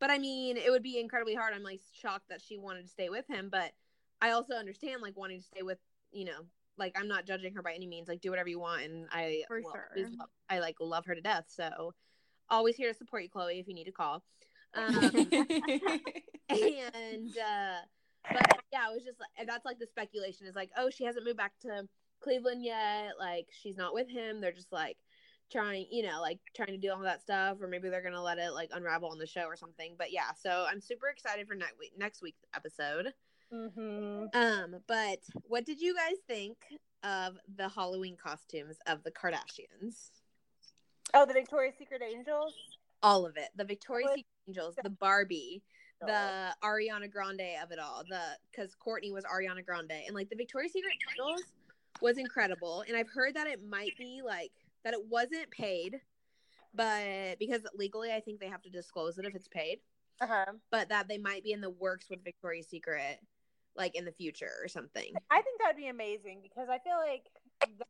But 0.00 0.10
I 0.10 0.18
mean, 0.18 0.56
it 0.56 0.70
would 0.70 0.82
be 0.82 0.98
incredibly 0.98 1.34
hard. 1.34 1.54
I'm 1.54 1.62
like 1.62 1.80
shocked 1.92 2.28
that 2.28 2.40
she 2.42 2.58
wanted 2.58 2.82
to 2.82 2.88
stay 2.88 3.08
with 3.08 3.26
him, 3.28 3.48
but 3.50 3.72
I 4.20 4.30
also 4.30 4.54
understand 4.54 5.02
like 5.02 5.16
wanting 5.16 5.38
to 5.40 5.44
stay 5.44 5.62
with, 5.62 5.78
you 6.12 6.24
know, 6.24 6.40
like 6.76 6.96
I'm 6.98 7.08
not 7.08 7.24
judging 7.26 7.54
her 7.54 7.62
by 7.62 7.72
any 7.72 7.86
means. 7.86 8.08
Like 8.08 8.20
do 8.20 8.30
whatever 8.30 8.48
you 8.48 8.58
want 8.60 8.82
and 8.82 9.06
I 9.12 9.42
For 9.48 9.60
will 9.60 9.70
sure. 9.72 9.90
love- 9.96 10.28
I 10.48 10.58
like 10.60 10.76
love 10.80 11.04
her 11.06 11.14
to 11.14 11.20
death. 11.20 11.44
So 11.48 11.94
always 12.50 12.76
here 12.76 12.88
to 12.92 12.94
support 12.98 13.22
you, 13.22 13.28
Khloé, 13.28 13.60
if 13.60 13.68
you 13.68 13.74
need 13.74 13.84
to 13.84 13.92
call. 13.92 14.22
Um 14.74 14.94
and 16.48 17.38
uh 17.38 17.78
but 18.30 18.58
yeah, 18.72 18.90
it 18.90 18.94
was 18.94 19.04
just 19.04 19.18
like 19.20 19.30
and 19.38 19.48
that's 19.48 19.64
like 19.64 19.78
the 19.78 19.86
speculation 19.86 20.46
is 20.46 20.54
like, 20.54 20.70
oh, 20.76 20.90
she 20.90 21.04
hasn't 21.04 21.24
moved 21.24 21.38
back 21.38 21.52
to 21.62 21.88
Cleveland 22.20 22.64
yet, 22.64 23.12
like 23.18 23.46
she's 23.50 23.76
not 23.76 23.94
with 23.94 24.08
him. 24.08 24.40
They're 24.40 24.52
just 24.52 24.72
like 24.72 24.96
trying, 25.50 25.86
you 25.90 26.06
know, 26.06 26.20
like 26.20 26.38
trying 26.54 26.68
to 26.68 26.78
do 26.78 26.90
all 26.90 27.00
that 27.00 27.22
stuff, 27.22 27.58
or 27.60 27.68
maybe 27.68 27.88
they're 27.88 28.02
gonna 28.02 28.22
let 28.22 28.38
it 28.38 28.52
like 28.52 28.70
unravel 28.72 29.10
on 29.10 29.18
the 29.18 29.26
show 29.26 29.44
or 29.44 29.56
something. 29.56 29.94
But 29.98 30.12
yeah, 30.12 30.32
so 30.40 30.66
I'm 30.70 30.80
super 30.80 31.08
excited 31.08 31.46
for 31.46 31.54
next 31.54 31.78
week 31.78 31.92
next 31.96 32.22
week's 32.22 32.44
episode. 32.54 33.12
hmm 33.52 34.26
Um, 34.34 34.76
but 34.86 35.20
what 35.44 35.64
did 35.64 35.80
you 35.80 35.94
guys 35.94 36.16
think 36.26 36.58
of 37.02 37.36
the 37.56 37.68
Halloween 37.68 38.16
costumes 38.22 38.76
of 38.86 39.02
the 39.04 39.10
Kardashians? 39.10 40.10
Oh, 41.14 41.24
the 41.24 41.32
Victoria's 41.32 41.74
Secret 41.78 42.02
Angels. 42.02 42.54
All 43.02 43.24
of 43.24 43.36
it. 43.36 43.48
The 43.56 43.64
Victoria's 43.64 44.10
Secret 44.10 44.26
Angels, 44.48 44.74
the 44.82 44.90
Barbie, 44.90 45.62
the 46.00 46.54
Ariana 46.62 47.10
Grande 47.10 47.56
of 47.62 47.70
it 47.70 47.78
all. 47.78 48.02
The 48.08 48.20
because 48.50 48.76
Kourtney 48.76 49.12
was 49.12 49.24
Ariana 49.24 49.64
Grande, 49.64 49.92
and 50.06 50.14
like 50.14 50.28
the 50.28 50.36
Victoria's 50.36 50.72
Secret 50.72 50.92
Angels 51.10 51.42
was 52.00 52.18
incredible. 52.18 52.84
And 52.86 52.96
I've 52.96 53.08
heard 53.08 53.34
that 53.34 53.46
it 53.46 53.60
might 53.66 53.96
be 53.98 54.20
like 54.24 54.52
that 54.84 54.94
it 54.94 55.06
wasn't 55.08 55.50
paid, 55.50 56.00
but 56.74 57.38
because 57.38 57.62
legally 57.74 58.12
I 58.12 58.20
think 58.20 58.40
they 58.40 58.48
have 58.48 58.62
to 58.62 58.70
disclose 58.70 59.18
it 59.18 59.24
if 59.24 59.34
it's 59.34 59.48
paid, 59.48 59.80
Uh 60.20 60.26
huh. 60.26 60.52
but 60.70 60.88
that 60.90 61.08
they 61.08 61.18
might 61.18 61.44
be 61.44 61.52
in 61.52 61.60
the 61.60 61.70
works 61.70 62.08
with 62.10 62.24
Victoria's 62.24 62.68
Secret, 62.68 63.18
like 63.76 63.94
in 63.94 64.04
the 64.04 64.12
future 64.12 64.52
or 64.62 64.68
something. 64.68 65.12
I 65.30 65.42
think 65.42 65.60
that 65.60 65.68
would 65.68 65.76
be 65.76 65.88
amazing 65.88 66.40
because 66.42 66.68
I 66.68 66.78
feel 66.78 66.96
like 66.96 67.24
that 67.78 67.86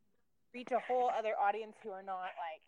reach 0.55 0.73
a 0.73 0.79
whole 0.81 1.11
other 1.17 1.35
audience 1.39 1.77
who 1.83 1.91
are 1.91 2.03
not 2.03 2.31
like 2.39 2.63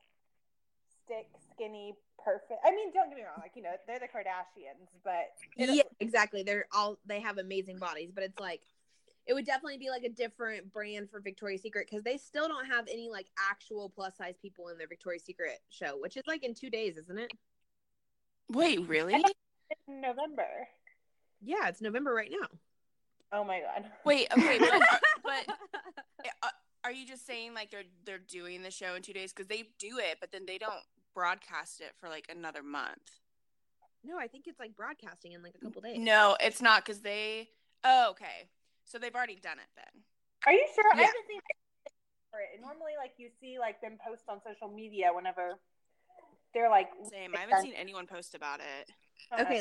stick, 1.05 1.27
skinny, 1.55 1.95
perfect. 2.23 2.61
I 2.65 2.71
mean, 2.71 2.93
don't 2.93 3.09
get 3.09 3.17
me 3.17 3.23
wrong, 3.25 3.41
like 3.41 3.53
you 3.55 3.63
know, 3.63 3.73
they're 3.87 3.99
the 3.99 4.07
Kardashians, 4.07 4.89
but 5.03 5.31
yeah, 5.57 5.83
exactly. 6.01 6.43
They're 6.43 6.67
all 6.73 6.99
they 7.07 7.21
have 7.21 7.39
amazing 7.39 7.79
bodies, 7.79 8.11
but 8.15 8.25
it's 8.25 8.39
like 8.39 8.61
it 9.27 9.35
would 9.35 9.47
definitely 9.47 9.79
be 9.79 9.91
like 9.91 10.03
a 10.03 10.09
different 10.09 10.73
brand 10.73 11.11
for 11.11 11.21
Victoria's 11.21 11.63
Secret 11.63 11.87
because 11.89 12.03
they 12.03 12.17
still 12.17 12.49
don't 12.49 12.67
have 12.67 12.87
any 12.89 13.09
like 13.09 13.27
actual 13.51 13.89
plus 13.89 14.17
size 14.17 14.35
people 14.41 14.69
in 14.69 14.79
their 14.79 14.89
Victoria's 14.89 15.25
Secret 15.25 15.61
show, 15.69 15.99
which 15.99 16.17
is 16.17 16.25
like 16.27 16.43
in 16.43 16.55
two 16.55 16.71
days, 16.71 16.97
isn't 16.97 17.19
it? 17.19 17.31
Wait, 18.51 18.87
really? 18.89 19.15
in 19.87 20.01
November. 20.01 20.69
Yeah, 21.41 21.69
it's 21.69 21.81
November 21.81 22.13
right 22.13 22.31
now. 22.31 22.49
Oh 23.33 23.45
my 23.45 23.61
god. 23.61 23.91
Wait, 24.05 24.27
okay, 24.33 24.59
but 24.59 24.73
are, 24.73 24.81
but 25.23 25.57
uh, 26.43 26.49
are 26.85 26.93
you 26.93 27.07
just 27.07 27.27
saying 27.27 27.55
like 27.55 27.71
they're 27.71 27.85
they're 28.05 28.19
doing 28.19 28.63
the 28.63 28.71
show 28.71 28.95
in 28.95 29.03
two 29.03 29.13
days 29.13 29.33
because 29.33 29.47
they 29.47 29.65
do 29.79 29.99
it, 29.99 30.19
but 30.21 30.33
then 30.33 30.47
they 30.47 30.59
don't 30.59 30.83
broadcast 31.15 31.81
it 31.81 31.93
for 32.01 32.09
like 32.09 32.27
another 32.29 32.63
month? 32.63 33.21
no, 34.05 34.19
I 34.19 34.29
think 34.29 34.47
it's 34.47 34.59
like 34.59 34.77
broadcasting 34.77 35.33
in 35.33 35.43
like 35.43 35.55
a 35.61 35.65
couple 35.65 35.83
days. 35.83 35.99
No, 35.99 36.37
it's 36.41 36.63
not 36.63 36.85
because 36.85 37.01
they. 37.01 37.49
Oh, 37.85 38.11
okay. 38.11 38.49
So 38.91 38.99
they've 38.99 39.15
already 39.15 39.37
done 39.37 39.59
it 39.59 39.71
then. 39.77 40.03
Are 40.47 40.53
you 40.53 40.67
sure? 40.75 40.85
I 40.93 41.03
haven't 41.03 41.27
seen 41.29 41.39
it 41.39 41.93
for 42.33 42.41
it. 42.41 42.49
And 42.55 42.63
normally, 42.63 42.93
like 42.99 43.13
you 43.19 43.29
see, 43.41 43.59
like 43.61 43.81
them 43.81 43.99
post 44.05 44.23
on 44.29 44.41
social 44.45 44.75
media 44.75 45.11
whenever 45.15 45.61
they're 46.53 46.69
like. 46.69 46.89
Same. 47.09 47.33
I 47.37 47.41
haven't 47.41 47.63
seen 47.63 47.75
anyone 47.75 48.09
post 48.09 48.35
about 48.35 48.59
it. 48.59 48.91
Uh, 49.31 49.43
Okay, 49.43 49.61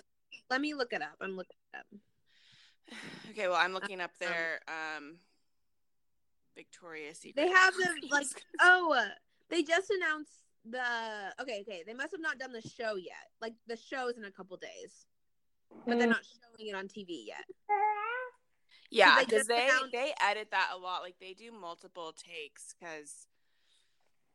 let 0.49 0.61
me 0.61 0.73
look 0.73 0.93
it 0.93 1.03
up. 1.03 1.13
I'm 1.21 1.35
looking 1.35 1.57
it 1.73 1.77
up. 1.77 1.85
Okay, 3.29 3.47
well, 3.47 3.57
I'm 3.57 3.73
looking 3.73 4.01
up 4.01 4.09
their 4.19 4.59
um 4.67 5.19
Victoria's 6.55 7.19
Secret. 7.19 7.45
They 7.45 7.51
have 7.51 7.75
the 7.75 8.07
like 8.09 8.25
oh, 8.61 8.91
uh, 8.97 9.13
they 9.51 9.61
just 9.61 9.91
announced 9.91 10.31
the 10.65 10.81
okay, 11.39 11.61
okay. 11.61 11.83
They 11.85 11.93
must 11.93 12.11
have 12.11 12.21
not 12.21 12.39
done 12.39 12.51
the 12.51 12.61
show 12.67 12.95
yet. 12.95 13.29
Like 13.39 13.53
the 13.67 13.77
show's 13.77 14.17
in 14.17 14.25
a 14.25 14.31
couple 14.31 14.57
days, 14.57 15.05
but 15.85 15.99
they're 15.99 16.07
Mm. 16.07 16.17
not 16.17 16.25
showing 16.25 16.69
it 16.69 16.75
on 16.75 16.87
TV 16.87 17.27
yet. 17.27 17.45
Yeah, 18.89 19.19
because 19.23 19.47
they 19.47 19.65
announced- 19.65 19.91
they 19.91 20.13
edit 20.21 20.49
that 20.51 20.69
a 20.73 20.77
lot. 20.77 21.01
Like 21.01 21.15
they 21.19 21.33
do 21.33 21.51
multiple 21.51 22.13
takes 22.13 22.73
because. 22.79 23.27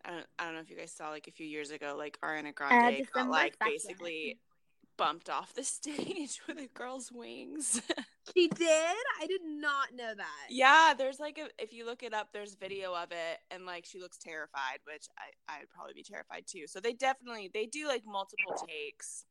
I 0.07 0.11
don't, 0.11 0.27
I 0.39 0.45
don't 0.45 0.55
know 0.55 0.61
if 0.61 0.69
you 0.69 0.77
guys 0.77 0.93
saw 0.93 1.09
like 1.09 1.29
a 1.29 1.31
few 1.31 1.47
years 1.47 1.71
ago, 1.71 1.95
like 1.97 2.19
Ariana 2.23 2.51
uh, 2.51 2.53
Grande 2.55 3.07
got 3.15 3.31
like 3.31 3.59
2nd. 3.59 3.65
basically 3.65 4.39
bumped 4.99 5.31
off 5.31 5.55
the 5.55 5.65
stage 5.79 6.41
with 6.47 6.59
a 6.59 6.69
girl's 6.75 7.11
wings. 7.11 7.81
She 8.35 8.49
did. 8.49 8.97
I 9.21 9.27
did 9.27 9.43
not 9.45 9.95
know 9.95 10.15
that. 10.17 10.47
yeah, 10.49 10.95
there's 10.97 11.21
like 11.21 11.37
a 11.39 11.49
if 11.63 11.75
you 11.75 11.85
look 11.85 12.03
it 12.03 12.15
up, 12.15 12.29
there's 12.33 12.55
video 12.55 12.95
of 12.95 13.13
it, 13.13 13.39
and 13.51 13.67
like 13.67 13.85
she 13.85 14.01
looks 14.01 14.17
terrified, 14.17 14.79
which 14.87 15.07
I 15.19 15.55
I'd 15.57 15.69
probably 15.69 15.93
be 15.93 16.03
terrified 16.03 16.45
too. 16.47 16.67
So 16.67 16.81
they 16.81 16.95
definitely 16.95 17.51
they 17.53 17.67
do 17.67 17.87
like 17.87 18.03
multiple 18.07 18.55
takes. 18.67 19.27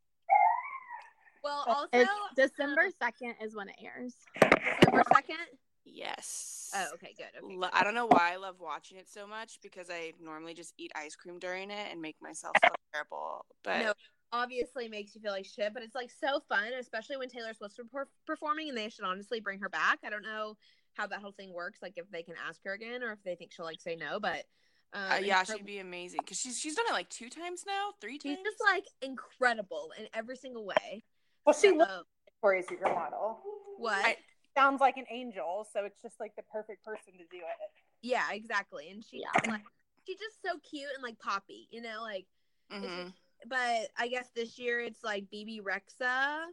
Well, 1.44 1.64
also 1.68 1.88
It's 1.94 2.10
December 2.36 2.88
second 3.02 3.36
is 3.42 3.56
when 3.56 3.70
it 3.70 3.76
airs. 3.84 4.16
December 4.42 5.04
second. 5.14 5.38
Yes. 5.86 6.72
Oh, 6.76 6.86
okay, 6.96 7.14
good. 7.18 7.26
Okay, 7.44 7.56
Lo- 7.56 7.70
I 7.74 7.84
don't 7.84 7.94
know 7.94 8.06
why 8.06 8.32
I 8.34 8.38
love 8.38 8.56
watching 8.60 8.98
it 8.98 9.10
so 9.10 9.28
much 9.28 9.60
because 9.62 9.90
I 9.90 10.14
normally 10.22 10.54
just 10.54 10.74
eat 10.78 10.92
ice 10.96 11.16
cream 11.16 11.40
during 11.40 11.70
it 11.72 11.88
and 11.92 12.02
make 12.02 12.16
myself 12.22 12.56
feel 12.64 12.72
terrible. 12.94 13.46
But 13.64 13.80
No. 13.84 13.94
obviously 14.32 14.88
makes 14.88 15.14
you 15.14 15.22
feel 15.22 15.32
like 15.34 15.46
shit, 15.46 15.74
but 15.74 15.84
it's 15.84 15.96
like 15.96 16.10
so 16.10 16.40
fun, 16.48 16.72
especially 16.80 17.18
when 17.18 17.28
Taylor 17.30 17.54
Swift's 17.54 17.80
performing, 18.26 18.70
and 18.70 18.78
they 18.78 18.90
should 18.90 19.04
honestly 19.06 19.42
bring 19.42 19.60
her 19.60 19.70
back. 19.70 20.00
I 20.06 20.10
don't 20.10 20.24
know 20.24 20.56
how 20.94 21.08
that 21.08 21.20
whole 21.20 21.32
thing 21.34 21.52
works, 21.54 21.80
like 21.82 21.94
if 21.98 22.10
they 22.12 22.24
can 22.24 22.36
ask 22.48 22.64
her 22.64 22.72
again 22.74 23.04
or 23.04 23.12
if 23.12 23.20
they 23.24 23.36
think 23.36 23.52
she'll 23.52 23.66
like 23.66 23.82
say 23.82 23.96
no, 23.96 24.20
but 24.20 24.46
um, 24.94 25.12
uh, 25.12 25.16
yeah, 25.16 25.40
her- 25.40 25.46
she'd 25.58 25.66
be 25.66 25.80
amazing 25.80 26.20
because 26.24 26.40
she's 26.40 26.60
she's 26.60 26.76
done 26.76 26.86
it 26.88 26.94
like 26.94 27.10
two 27.10 27.30
times 27.30 27.64
now, 27.68 27.90
three 28.00 28.18
times. 28.20 28.22
she's 28.22 28.38
times. 28.38 28.46
just 28.46 28.62
like 28.72 28.86
incredible 29.02 29.92
in 30.00 30.08
every 30.14 30.38
single 30.38 30.66
way. 30.66 31.04
Well, 31.46 31.54
she 31.54 31.72
looks 31.72 31.92
So, 31.92 31.98
like 31.98 32.06
Victoria's 32.26 32.68
Secret 32.68 32.94
model. 32.96 33.40
what? 33.78 34.06
I- 34.06 34.18
Sounds 34.56 34.80
like 34.82 34.98
an 34.98 35.06
angel, 35.10 35.68
so 35.74 35.84
it's 35.84 36.00
just 36.00 36.20
like 36.20 36.36
the 36.36 36.44
perfect 36.44 36.86
person 36.86 37.14
to 37.14 37.24
do 37.32 37.38
it. 37.38 37.72
yeah, 38.02 38.32
exactly. 38.34 38.90
And 38.92 39.04
she 39.04 39.22
Yeah. 39.22 39.52
like 39.52 39.64
she's 40.06 40.20
just 40.20 40.42
so 40.44 40.60
cute 40.60 40.92
and 40.94 41.02
like 41.02 41.18
poppy, 41.20 41.68
you 41.72 41.82
know, 41.82 42.02
like. 42.02 42.28
Mhm. 42.70 43.12
But 43.48 43.90
I 43.98 44.08
guess 44.10 44.30
this 44.36 44.60
year 44.60 44.80
it's 44.82 45.04
like 45.04 45.28
Bebe 45.32 45.60
Rexha. 45.62 46.46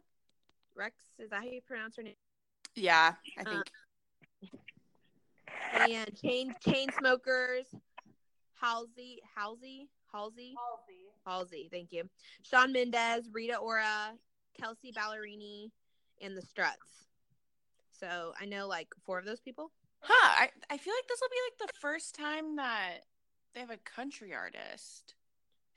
Rex 0.73 1.03
is 1.19 1.29
that 1.29 1.41
how 1.41 1.45
you 1.45 1.61
pronounce 1.61 1.95
her 1.97 2.01
name? 2.03 2.15
Yeah, 2.75 3.13
I 3.37 3.43
think 3.43 3.69
and 5.73 6.15
chain 6.19 6.53
Chainsmokers 6.65 7.67
halsey 8.55 9.21
halsey 9.35 9.89
halsey 10.11 10.55
Halsey. 10.57 11.07
halsey 11.25 11.69
thank 11.71 11.91
you 11.91 12.09
Shawn 12.43 12.71
Mendes 12.71 13.29
rita 13.31 13.57
ora 13.57 14.17
kelsey 14.59 14.91
ballerini 14.91 15.71
and 16.21 16.35
the 16.37 16.41
struts 16.41 17.07
So 17.91 18.33
I 18.39 18.45
know 18.45 18.67
like 18.67 18.87
four 19.05 19.19
of 19.19 19.25
those 19.25 19.39
people. 19.39 19.71
Huh. 19.99 20.13
I, 20.43 20.49
I 20.73 20.77
feel 20.77 20.93
like 20.93 21.07
this 21.07 21.19
will 21.21 21.29
be 21.29 21.35
like 21.47 21.69
the 21.69 21.79
first 21.79 22.15
time 22.15 22.55
that 22.55 23.01
they 23.53 23.59
have 23.59 23.69
a 23.69 23.77
country 23.77 24.33
artist. 24.33 25.13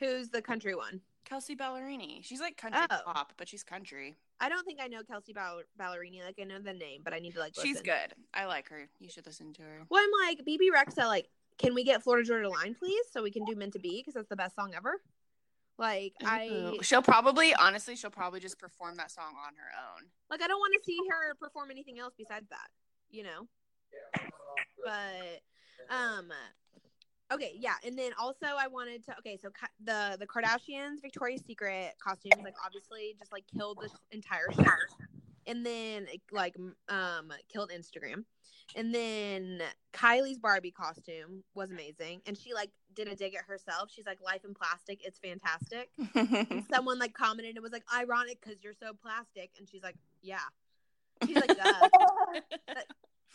Who's 0.01 0.31
the 0.31 0.41
country 0.41 0.75
one? 0.75 1.03
Kelsey 1.27 1.55
Ballerini. 1.55 2.25
She's 2.25 2.41
like 2.41 2.57
country 2.57 2.81
Oh. 2.91 3.01
pop, 3.13 3.33
but 3.37 3.49
she's 3.49 3.63
country. 3.63 4.17
I 4.41 4.49
don't 4.49 4.65
think 4.65 4.81
I 4.83 4.89
know 4.89 5.03
Kelsey 5.03 5.33
Ball- 5.35 5.63
Ballerini. 5.79 6.25
Like 6.25 6.39
I 6.41 6.45
know 6.45 6.59
the 6.59 6.73
name, 6.73 7.03
but 7.05 7.13
I 7.15 7.19
need 7.19 7.35
to 7.35 7.41
like. 7.41 7.55
She's 7.61 7.81
good. 7.83 8.15
I 8.33 8.47
like 8.47 8.69
her. 8.71 8.89
You 8.99 9.09
should 9.11 9.27
listen 9.27 9.53
to 9.55 9.63
her. 9.63 9.81
Well, 9.91 10.03
I'm 10.03 10.11
like 10.29 10.45
Bebe 10.47 10.71
Rexha. 10.75 11.07
Like, 11.07 11.29
can 11.59 11.75
we 11.75 11.85
get 11.85 12.03
Florida 12.03 12.27
Georgia 12.27 12.49
Line, 12.49 12.75
please, 12.79 13.05
so 13.13 13.23
we 13.23 13.31
can 13.31 13.45
do 13.45 13.55
Meant 13.55 13.75
to 13.75 13.79
Be 13.79 14.01
because 14.01 14.15
that's 14.15 14.29
the 14.29 14.37
best 14.37 14.55
song 14.57 14.73
ever. 14.75 15.01
Like 15.79 16.13
I. 16.25 16.79
She'll 16.83 17.03
probably, 17.03 17.55
honestly, 17.55 17.97
she'll 17.97 18.11
probably 18.11 18.41
just 18.41 18.59
perform 18.59 18.97
that 18.97 19.11
song 19.11 19.35
on 19.47 19.55
her 19.55 19.71
own. 19.91 20.09
like 20.31 20.43
I 20.43 20.47
don't 20.47 20.59
want 20.59 20.75
to 20.75 20.85
see 20.85 20.99
her 21.11 21.35
perform 21.35 21.71
anything 21.71 21.99
else 21.99 22.15
besides 22.17 22.47
that, 22.51 22.69
you 23.11 23.25
know. 23.25 23.49
But 24.85 25.41
um 25.91 26.31
okay, 27.33 27.53
yeah, 27.59 27.75
and 27.85 27.99
then 27.99 28.13
also 28.21 28.47
I 28.57 28.69
wanted 28.69 29.05
to 29.07 29.19
okay, 29.19 29.39
so 29.41 29.49
the 29.85 30.17
the 30.19 30.27
Kardashians 30.27 31.03
Victoria's 31.03 31.43
Secret 31.47 31.95
costumes 32.03 32.43
like 32.45 32.55
obviously 32.65 33.17
just 33.19 33.33
like 33.33 33.45
killed 33.57 33.79
the 33.81 33.91
entire 34.15 34.53
show. 34.53 34.63
And 35.47 35.65
then 35.67 36.07
like 36.31 36.55
um 36.89 37.33
killed 37.53 37.71
Instagram. 37.71 38.25
And 38.77 38.95
then 38.95 39.63
Kylie's 39.93 40.39
Barbie 40.39 40.71
costume 40.71 41.45
was 41.55 41.71
amazing 41.71 42.23
and 42.27 42.37
she 42.37 42.55
like 42.55 42.71
did 42.95 43.09
a 43.09 43.15
dig 43.15 43.35
at 43.35 43.45
herself. 43.45 43.91
She's 43.91 44.07
like 44.07 44.21
life 44.21 44.45
in 44.45 44.55
plastic, 44.55 45.01
it's 45.05 45.19
fantastic. 45.19 45.91
And 46.15 46.65
someone 46.73 46.99
like 46.99 47.15
commented 47.15 47.57
and 47.57 47.63
was 47.63 47.73
like 47.73 47.85
ironic 47.95 48.41
cuz 48.41 48.63
you're 48.63 48.75
so 48.75 48.93
plastic 48.95 49.51
and 49.59 49.69
she's 49.69 49.83
like, 49.83 49.97
"Yeah." 50.23 50.39
She's 51.25 51.37
like, 51.37 51.57
"Duh." 51.57 51.89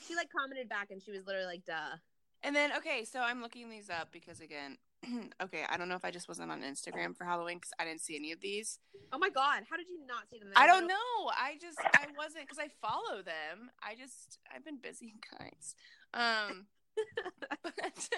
she 0.07 0.15
like 0.15 0.29
commented 0.31 0.69
back 0.69 0.91
and 0.91 1.01
she 1.01 1.11
was 1.11 1.25
literally 1.25 1.47
like 1.47 1.65
duh 1.65 1.97
and 2.43 2.56
then, 2.56 2.71
okay, 2.78 3.06
so 3.06 3.19
I'm 3.19 3.41
looking 3.41 3.69
these 3.69 3.89
up 3.89 4.10
because, 4.12 4.39
again, 4.39 4.78
okay, 5.41 5.63
I 5.69 5.78
don't 5.78 5.88
know 5.89 5.95
if 5.95 6.04
I 6.04 6.12
just 6.12 6.28
wasn't 6.28 6.52
on 6.52 6.62
Instagram 6.62 7.15
for 7.15 7.23
Halloween 7.23 7.58
because 7.58 7.71
I 7.80 7.86
didn't 7.86 8.02
see 8.02 8.15
any 8.15 8.32
of 8.32 8.41
these. 8.41 8.80
oh 9.13 9.17
my 9.17 9.30
god 9.30 9.63
how 9.69 9.78
did 9.78 9.88
you 9.89 9.99
not 10.06 10.30
see 10.30 10.39
them 10.39 10.49
I 10.56 10.67
don't 10.67 10.88
know. 10.88 10.95
I 11.32 11.56
just, 11.60 11.80
I 11.80 12.08
wasn't 12.17 12.47
because 12.47 12.60
I 12.60 12.67
follow 12.82 13.21
them. 13.21 13.71
I 13.82 13.95
just, 13.95 14.39
I've 14.54 14.65
been 14.65 14.78
busy, 14.78 15.13
guys. 15.39 15.75
Um, 16.13 16.65
but, 17.63 18.10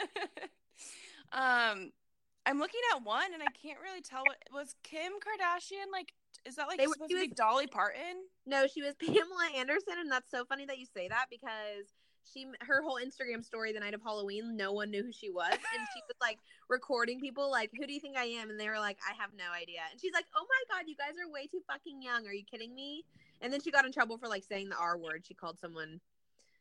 um, 1.31 1.91
I'm 2.45 2.57
looking 2.57 2.81
at 2.95 3.03
one 3.03 3.33
and 3.33 3.43
I 3.43 3.51
can't 3.61 3.79
really 3.79 4.01
tell 4.01 4.23
what 4.25 4.37
was 4.51 4.75
Kim 4.83 5.13
Kardashian 5.13 5.91
like. 5.91 6.13
Is 6.45 6.55
that 6.55 6.67
like 6.67 6.79
They 6.79 6.85
supposed 6.85 7.11
she 7.11 7.15
to 7.15 7.27
be 7.29 7.33
Dolly 7.35 7.67
Parton? 7.67 8.25
no 8.47 8.65
she 8.65 8.81
was 8.81 8.95
pamela 8.95 9.49
anderson 9.55 9.93
and 9.99 10.11
that's 10.11 10.31
so 10.31 10.43
funny 10.45 10.65
that 10.65 10.79
you 10.79 10.85
say 10.91 11.07
that 11.07 11.25
because 11.29 11.85
she 12.31 12.47
her 12.61 12.81
whole 12.81 12.99
instagram 13.03 13.43
story 13.43 13.73
the 13.73 13.79
night 13.79 13.93
of 13.93 14.01
halloween 14.01 14.55
no 14.55 14.71
one 14.71 14.89
knew 14.91 15.03
who 15.03 15.11
she 15.11 15.29
was. 15.29 15.51
And 15.53 15.87
she 15.93 16.01
was 16.07 16.15
like 16.19 16.37
recording 16.69 17.19
people 17.19 17.49
like 17.49 17.71
who 17.77 17.85
do 17.85 17.93
you 17.93 17.99
think 17.99 18.17
i 18.17 18.25
am? 18.25 18.49
And 18.49 18.59
they 18.59 18.69
were 18.69 18.79
like 18.79 18.97
i 19.07 19.13
have 19.19 19.31
no 19.37 19.51
idea. 19.53 19.81
And 19.91 19.99
she's 19.99 20.13
like 20.13 20.25
oh 20.35 20.45
my 20.47 20.75
god 20.75 20.85
you 20.87 20.95
guys 20.95 21.13
are 21.23 21.31
way 21.31 21.47
too 21.47 21.61
fucking 21.67 22.01
young. 22.01 22.25
Are 22.27 22.33
you 22.33 22.43
kidding 22.43 22.73
me? 22.73 23.03
And 23.41 23.51
then 23.51 23.61
she 23.61 23.71
got 23.71 23.85
in 23.85 23.91
trouble 23.91 24.17
for 24.17 24.27
like 24.27 24.43
saying 24.43 24.69
the 24.69 24.77
r 24.77 24.97
word. 24.97 25.23
She 25.25 25.33
called 25.33 25.59
someone 25.59 25.99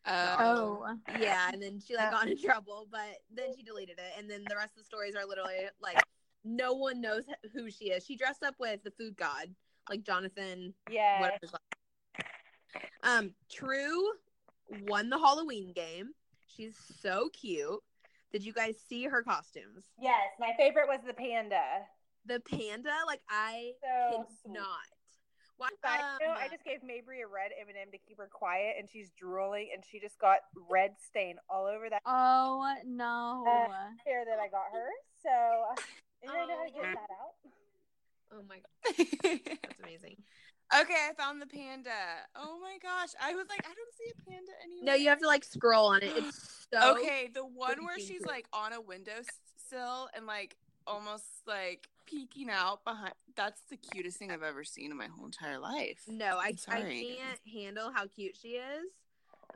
Oh. 0.07 0.87
yeah 1.21 1.51
and 1.53 1.63
then 1.63 1.79
she 1.79 1.95
like 1.95 2.11
got 2.11 2.27
in 2.27 2.41
trouble 2.41 2.89
but 2.91 3.19
then 3.35 3.55
she 3.57 3.63
deleted 3.63 3.99
it. 3.99 4.19
And 4.19 4.31
then 4.31 4.45
the 4.49 4.57
rest 4.57 4.73
of 4.73 4.79
the 4.79 4.85
stories 4.85 5.15
are 5.15 5.27
literally 5.27 5.69
like 5.83 6.03
no 6.45 6.73
one 6.73 7.01
knows 7.01 7.25
who 7.53 7.71
she 7.71 7.87
is. 7.87 8.05
She 8.05 8.17
dressed 8.17 8.43
up 8.43 8.55
with 8.59 8.83
the 8.83 8.91
food 8.93 9.17
god 9.17 9.55
like 9.89 10.03
jonathan 10.05 10.73
yeah. 10.91 11.21
whatever 11.21 11.39
his 11.43 11.53
last- 11.53 11.65
um 13.03 13.33
true 13.51 14.13
won 14.87 15.11
the 15.11 15.19
halloween 15.19 15.73
game 15.73 16.11
she's 16.47 16.77
so 17.01 17.29
cute 17.33 17.81
did 18.33 18.45
you 18.45 18.53
guys 18.53 18.77
see 18.89 19.05
her 19.05 19.23
costumes 19.23 19.85
Yes, 20.01 20.31
my 20.39 20.53
favorite 20.57 20.87
was 20.89 21.01
the 21.07 21.13
panda. 21.15 21.63
the 22.27 22.41
panda 22.41 22.93
like 23.07 23.21
i 23.29 23.73
So 23.83 24.19
could 24.19 24.27
sweet. 24.43 24.55
not 24.55 24.87
why 25.57 25.69
Side 25.85 26.01
note, 26.23 26.31
um, 26.31 26.37
I 26.41 26.49
just 26.49 26.65
gave 26.65 26.83
Mabry 26.83 27.21
a 27.21 27.27
red 27.27 27.51
M&M 27.61 27.91
to 27.93 27.99
keep 27.99 28.17
her 28.17 28.31
quiet, 28.33 28.77
and 28.79 28.89
she's 28.89 29.11
drooling, 29.11 29.69
and 29.75 29.85
she 29.85 30.01
just 30.01 30.19
got 30.19 30.39
red 30.71 30.93
stain 30.99 31.37
all 31.51 31.67
over 31.67 31.91
that 31.91 32.01
Oh 32.07 32.65
no. 32.87 33.45
hair 34.07 34.25
that 34.25 34.39
I 34.41 34.49
got 34.49 34.73
her. 34.73 34.89
So, 35.23 35.29
and 36.23 36.33
I 36.33 36.47
know 36.47 36.57
how 36.57 36.65
to 36.65 36.71
Oh. 36.71 36.81
get 36.81 36.95
that 36.95 37.13
out. 37.13 37.35
oh 38.33 38.43
my 38.49 38.57
god 38.57 39.59
that's 39.63 39.81
amazing 39.83 40.17
okay, 40.75 41.09
I 41.11 41.13
found 41.17 41.41
the 41.41 41.47
panda. 41.47 41.91
Oh 42.37 42.59
my 42.61 42.79
gosh. 42.83 43.11
I 43.23 43.35
was 43.35 43.47
like, 43.49 43.65
I 43.65 43.75
don't 43.75 43.95
see 43.95 44.13
a 44.13 44.31
panda 44.31 44.53
anywhere. 44.65 44.85
no 44.85 44.95
you 44.95 45.09
have 45.09 45.21
to 45.21 45.27
like 45.27 45.45
scroll 45.45 45.87
on 45.87 46.03
it 46.03 46.13
it's 46.17 46.67
so 46.73 46.97
okay, 46.97 47.29
the 47.33 47.45
one 47.45 47.85
where 47.85 47.99
she's 47.99 48.25
like 48.25 48.47
on 48.53 48.73
a 48.73 48.81
windowsill 48.81 50.09
and 50.15 50.27
like 50.27 50.57
almost 50.87 51.25
like 51.47 51.89
peeking 52.07 52.51
out 52.51 52.85
behind. 52.85 53.15
That's 53.37 53.63
the 53.71 53.77
cutest 53.77 54.19
thing 54.19 54.31
I've 54.31 54.43
ever 54.43 54.65
seen 54.65 54.91
in 54.91 54.97
my 54.97 55.07
whole 55.07 55.27
entire 55.27 55.59
life. 55.59 56.03
No, 56.09 56.39
I, 56.39 56.55
I 56.69 56.83
can't 56.83 57.41
handle 57.53 57.93
how 57.95 58.07
cute 58.07 58.37
she 58.41 58.51
is. 58.51 58.91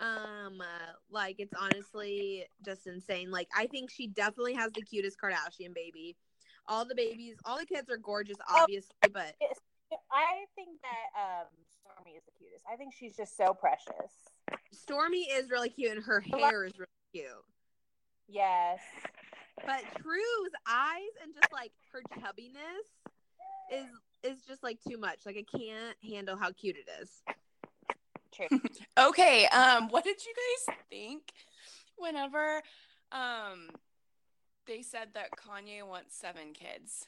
Um, 0.01 0.61
uh, 0.61 0.93
like 1.11 1.37
it's 1.39 1.55
honestly 1.61 2.47
just 2.65 2.87
insane. 2.87 3.31
Like 3.31 3.49
I 3.57 3.67
think 3.67 3.91
she 3.91 4.07
definitely 4.09 4.55
has 4.55 4.73
the 4.73 4.83
cutest 4.83 5.19
Kardashian 5.21 5.75
baby. 5.75 6.17
All 6.67 6.85
the 6.85 6.95
babies, 6.95 7.37
all 7.45 7.59
the 7.59 7.67
kids 7.67 7.91
are 7.91 7.99
gorgeous, 7.99 8.39
obviously, 8.49 8.95
but 9.13 9.35
I 10.11 10.45
think 10.55 10.81
that 10.83 11.21
um, 11.21 11.47
Stormi 11.71 12.17
is 12.17 12.25
the 12.25 12.33
cutest. 12.39 12.65
I 12.71 12.77
think 12.77 12.95
she's 12.99 13.17
just 13.17 13.37
so 13.37 13.55
precious. 13.55 14.13
Stormi 14.75 15.25
is 15.31 15.51
really 15.51 15.71
cute 15.71 15.93
and 15.93 16.05
her 16.05 16.21
hair 16.21 16.65
is 16.65 16.79
really 16.79 16.89
cute. 17.13 17.27
Yes. 18.29 18.81
But 19.65 19.83
True's 20.01 20.53
eyes 20.69 21.15
and 21.23 21.33
just 21.35 21.53
like 21.53 21.73
her 21.93 22.01
chubbiness 22.19 22.89
is 23.73 23.87
is 24.23 24.43
just 24.47 24.63
like 24.63 24.79
too 24.87 24.99
much. 24.99 25.21
Like 25.27 25.37
I 25.37 25.59
can't 25.59 25.97
handle 26.03 26.37
how 26.37 26.51
cute 26.51 26.77
it 26.77 26.89
is. 27.01 27.23
True. 28.33 28.61
Okay, 28.97 29.47
um, 29.47 29.89
what 29.89 30.05
did 30.05 30.25
you 30.25 30.33
guys 30.33 30.77
think 30.89 31.23
whenever 31.97 32.63
um 33.11 33.71
they 34.67 34.83
said 34.83 35.09
that 35.15 35.31
Kanye 35.33 35.87
wants 35.87 36.17
seven 36.17 36.53
kids? 36.53 37.07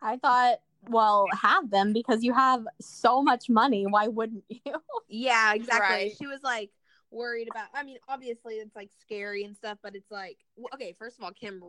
I 0.00 0.16
thought, 0.16 0.60
well, 0.88 1.26
have 1.40 1.70
them 1.70 1.92
because 1.92 2.22
you 2.22 2.32
have 2.32 2.66
so 2.80 3.22
much 3.22 3.48
money. 3.48 3.86
Why 3.86 4.08
wouldn't 4.08 4.44
you? 4.48 4.60
Yeah, 5.14 5.52
exactly. 5.52 5.96
Right. 5.96 6.12
She 6.16 6.26
was 6.26 6.42
like 6.42 6.70
worried 7.10 7.48
about. 7.50 7.66
I 7.74 7.82
mean, 7.82 7.98
obviously 8.08 8.54
it's 8.54 8.74
like 8.74 8.88
scary 8.98 9.44
and 9.44 9.54
stuff, 9.54 9.76
but 9.82 9.94
it's 9.94 10.10
like 10.10 10.38
okay. 10.72 10.94
First 10.98 11.18
of 11.18 11.24
all, 11.24 11.32
Kim, 11.32 11.62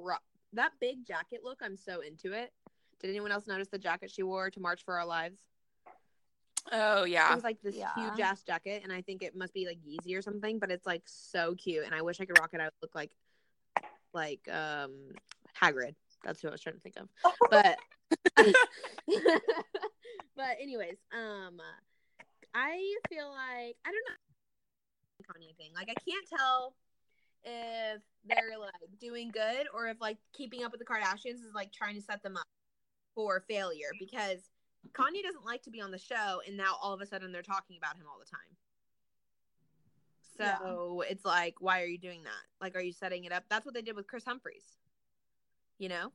that 0.54 0.71
big 0.80 1.06
jacket 1.06 1.41
look, 1.43 1.60
I'm 1.62 1.76
so 1.76 1.99
into 1.99 2.32
it. 2.32 2.54
Did 3.02 3.10
anyone 3.10 3.34
else 3.34 3.45
notice 3.45 3.67
the 3.67 3.78
jacket 3.78 4.10
she 4.12 4.23
wore 4.23 4.49
to 4.49 4.60
March 4.62 4.86
for 4.86 4.97
Our 4.97 5.06
Lives? 5.06 5.39
Oh 6.71 7.04
yeah. 7.04 7.32
It 7.34 7.36
was 7.36 7.43
like 7.43 7.62
this 7.62 7.76
Yeah. 7.76 7.93
huge 7.95 8.19
ass 8.21 8.43
jacket, 8.43 8.82
and 8.84 8.93
I 8.93 9.02
think 9.02 9.21
it 9.23 9.36
must 9.36 9.54
be 9.54 9.65
like 9.65 9.80
Yeezy 9.86 10.17
or 10.17 10.21
something. 10.21 10.60
But 10.60 10.71
it's 10.71 10.86
like 10.86 11.04
so 11.06 11.54
cute, 11.56 11.86
and 11.86 11.93
I 11.93 12.02
wish 12.02 12.21
I 12.21 12.26
could 12.26 12.39
rock 12.39 12.52
it. 12.54 12.62
I 12.62 12.65
would 12.65 12.73
look 12.82 12.95
like 12.95 13.12
like 14.13 14.47
um 14.49 14.93
Hagrid. 15.62 15.95
That's 16.23 16.41
who 16.41 16.47
I 16.47 16.52
was 16.52 16.62
trying 16.62 16.76
to 16.76 16.82
think 16.82 16.95
of. 16.95 17.10
But 17.49 17.78
but 20.36 20.58
anyways, 20.62 20.98
um, 21.13 21.60
I 22.54 22.96
feel 23.10 23.30
like 23.30 23.78
I 23.86 23.92
don't 23.92 24.06
know 24.08 24.16
Kanye 25.24 25.56
thing. 25.58 25.72
Like 25.76 25.89
I 25.89 25.96
can't 26.10 26.28
tell 26.28 26.76
if 27.44 28.02
they're 28.26 28.60
like 28.60 29.00
doing 29.02 29.32
good 29.32 29.68
or 29.74 29.88
if 29.88 30.00
like 30.00 30.18
keeping 30.34 30.63
up 30.63 30.72
with 30.72 30.80
the 30.80 30.86
Kardashians 30.86 31.46
is 31.46 31.54
like 31.54 31.72
trying 31.72 31.96
to 31.96 32.02
set 32.02 32.24
them 32.24 32.38
up 32.38 32.48
for 33.16 33.44
failure 33.50 33.92
because 34.00 34.50
Kanye 34.94 35.24
doesn't 35.24 35.46
like 35.46 35.63
to 35.63 35.70
be 35.70 35.82
on 35.82 35.92
the 35.92 35.98
show 35.98 36.42
and 36.48 36.58
now 36.58 36.76
all 36.82 36.94
of 36.94 37.02
a 37.02 37.06
sudden 37.06 37.32
they're 37.32 37.42
talking 37.42 37.78
about 37.78 37.96
him 37.96 38.06
all 38.10 38.20
the 38.20 38.30
time. 38.30 38.58
So 40.38 41.04
it's 41.08 41.26
like, 41.26 41.56
why 41.60 41.82
are 41.82 41.86
you 41.86 42.00
doing 42.00 42.24
that? 42.24 42.32
Like, 42.60 42.76
are 42.76 42.82
you 42.82 42.92
setting 42.92 43.26
it 43.26 43.32
up? 43.32 43.44
That's 43.50 43.66
what 43.66 43.76
they 43.76 43.84
did 43.84 43.96
with 43.96 44.08
Kris 44.08 44.26
Humphries. 44.26 44.66
You 45.78 45.89
know? 45.89 46.12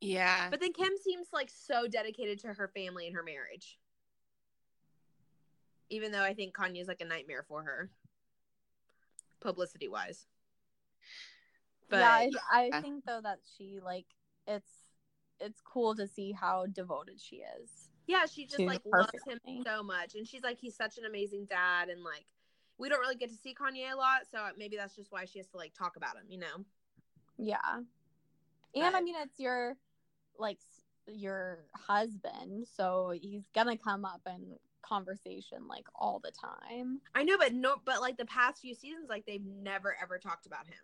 Yeah. 0.00 0.50
But 0.50 0.60
then 0.60 0.72
Kim 0.72 0.92
seems 1.02 1.28
like 1.32 1.50
so 1.50 1.86
dedicated 1.88 2.38
to 2.40 2.48
her 2.48 2.68
family 2.68 3.06
and 3.06 3.16
her 3.16 3.22
marriage. 3.22 3.78
Even 5.90 6.12
though 6.12 6.22
I 6.22 6.34
think 6.34 6.54
Kanye's 6.54 6.88
like 6.88 7.00
a 7.00 7.04
nightmare 7.04 7.44
for 7.46 7.62
her, 7.62 7.90
publicity 9.40 9.88
wise. 9.88 10.26
But 11.88 12.00
yeah, 12.00 12.08
I, 12.10 12.30
I 12.50 12.66
Yeah. 12.66 12.80
think 12.80 13.04
though 13.04 13.20
that 13.22 13.40
she 13.56 13.80
like 13.82 14.06
it's 14.46 14.72
it's 15.40 15.60
cool 15.60 15.94
to 15.96 16.06
see 16.06 16.32
how 16.32 16.66
devoted 16.66 17.20
she 17.20 17.36
is. 17.60 17.90
yeah, 18.06 18.24
she 18.26 18.44
just 18.44 18.58
to 18.58 18.66
like 18.66 18.82
her 18.90 19.00
loves 19.00 19.12
him 19.26 19.38
so 19.64 19.82
much, 19.82 20.14
and 20.14 20.26
she's 20.26 20.42
like 20.42 20.58
he's 20.58 20.76
such 20.76 20.96
an 20.98 21.04
amazing 21.04 21.44
dad, 21.46 21.88
and 21.90 22.02
like 22.02 22.24
we 22.78 22.88
don't 22.88 23.00
really 23.00 23.14
get 23.16 23.30
to 23.30 23.36
see 23.36 23.54
Kanye 23.54 23.92
a 23.92 23.96
lot, 23.96 24.22
so 24.30 24.38
maybe 24.56 24.76
that's 24.76 24.96
just 24.96 25.12
why 25.12 25.24
she 25.26 25.38
has 25.38 25.46
to 25.48 25.56
like 25.56 25.74
talk 25.74 25.96
about 25.96 26.16
him, 26.16 26.24
you 26.28 26.38
know? 26.38 26.64
Yeah. 27.38 27.80
And 28.74 28.96
I 28.96 29.00
mean 29.00 29.14
it's 29.18 29.38
your 29.38 29.76
like 30.38 30.58
your 31.06 31.64
husband, 31.74 32.66
so 32.66 33.12
he's 33.14 33.42
gonna 33.54 33.76
come 33.76 34.04
up 34.04 34.22
and 34.26 34.58
conversation 34.82 35.66
like 35.68 35.86
all 35.94 36.20
the 36.22 36.30
time. 36.30 37.00
I 37.14 37.24
know, 37.24 37.38
but 37.38 37.52
no, 37.54 37.76
but 37.84 38.00
like 38.00 38.16
the 38.16 38.26
past 38.26 38.60
few 38.60 38.74
seasons, 38.74 39.08
like 39.08 39.24
they've 39.26 39.44
never 39.44 39.96
ever 40.00 40.18
talked 40.18 40.46
about 40.46 40.66
him. 40.66 40.76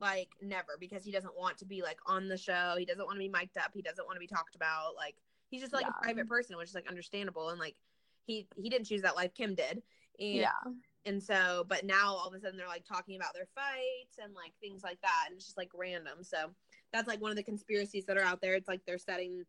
Like 0.00 0.28
never, 0.40 0.76
because 0.78 1.04
he 1.04 1.10
doesn't 1.10 1.36
want 1.36 1.58
to 1.58 1.64
be 1.64 1.82
like 1.82 1.98
on 2.06 2.28
the 2.28 2.36
show. 2.38 2.76
He 2.78 2.84
doesn't 2.84 3.04
want 3.04 3.16
to 3.16 3.20
be 3.20 3.28
mic'd 3.28 3.58
up. 3.58 3.72
He 3.74 3.82
doesn't 3.82 4.06
want 4.06 4.16
to 4.16 4.20
be 4.20 4.26
talked 4.28 4.54
about. 4.54 4.94
Like 4.96 5.16
he's 5.50 5.60
just 5.60 5.72
like 5.72 5.86
Yeah. 5.86 5.92
a 5.98 6.02
private 6.02 6.28
person, 6.28 6.56
which 6.56 6.68
is 6.68 6.74
like 6.74 6.88
understandable. 6.88 7.48
And 7.50 7.58
like 7.58 7.76
he 8.24 8.46
he 8.56 8.68
didn't 8.68 8.86
choose 8.86 9.02
that 9.02 9.16
life. 9.16 9.34
Kim 9.34 9.54
did. 9.54 9.82
And 10.20 10.40
Yeah. 10.40 10.50
and 11.04 11.22
so, 11.22 11.64
but 11.68 11.84
now 11.84 12.14
all 12.14 12.28
of 12.28 12.34
a 12.34 12.40
sudden 12.40 12.56
they're 12.56 12.68
like 12.68 12.84
talking 12.84 13.16
about 13.16 13.34
their 13.34 13.48
fights 13.54 14.18
and 14.22 14.34
like 14.34 14.52
things 14.60 14.82
like 14.84 15.00
that, 15.00 15.24
and 15.26 15.36
it's 15.36 15.46
just 15.46 15.56
like 15.56 15.70
random. 15.74 16.22
So 16.22 16.50
that's 16.92 17.08
like 17.08 17.20
one 17.20 17.30
of 17.30 17.36
the 17.36 17.42
conspiracies 17.42 18.04
that 18.06 18.16
are 18.16 18.24
out 18.24 18.40
there. 18.40 18.54
It's 18.54 18.68
like 18.68 18.80
they're 18.86 18.98
setting 18.98 19.44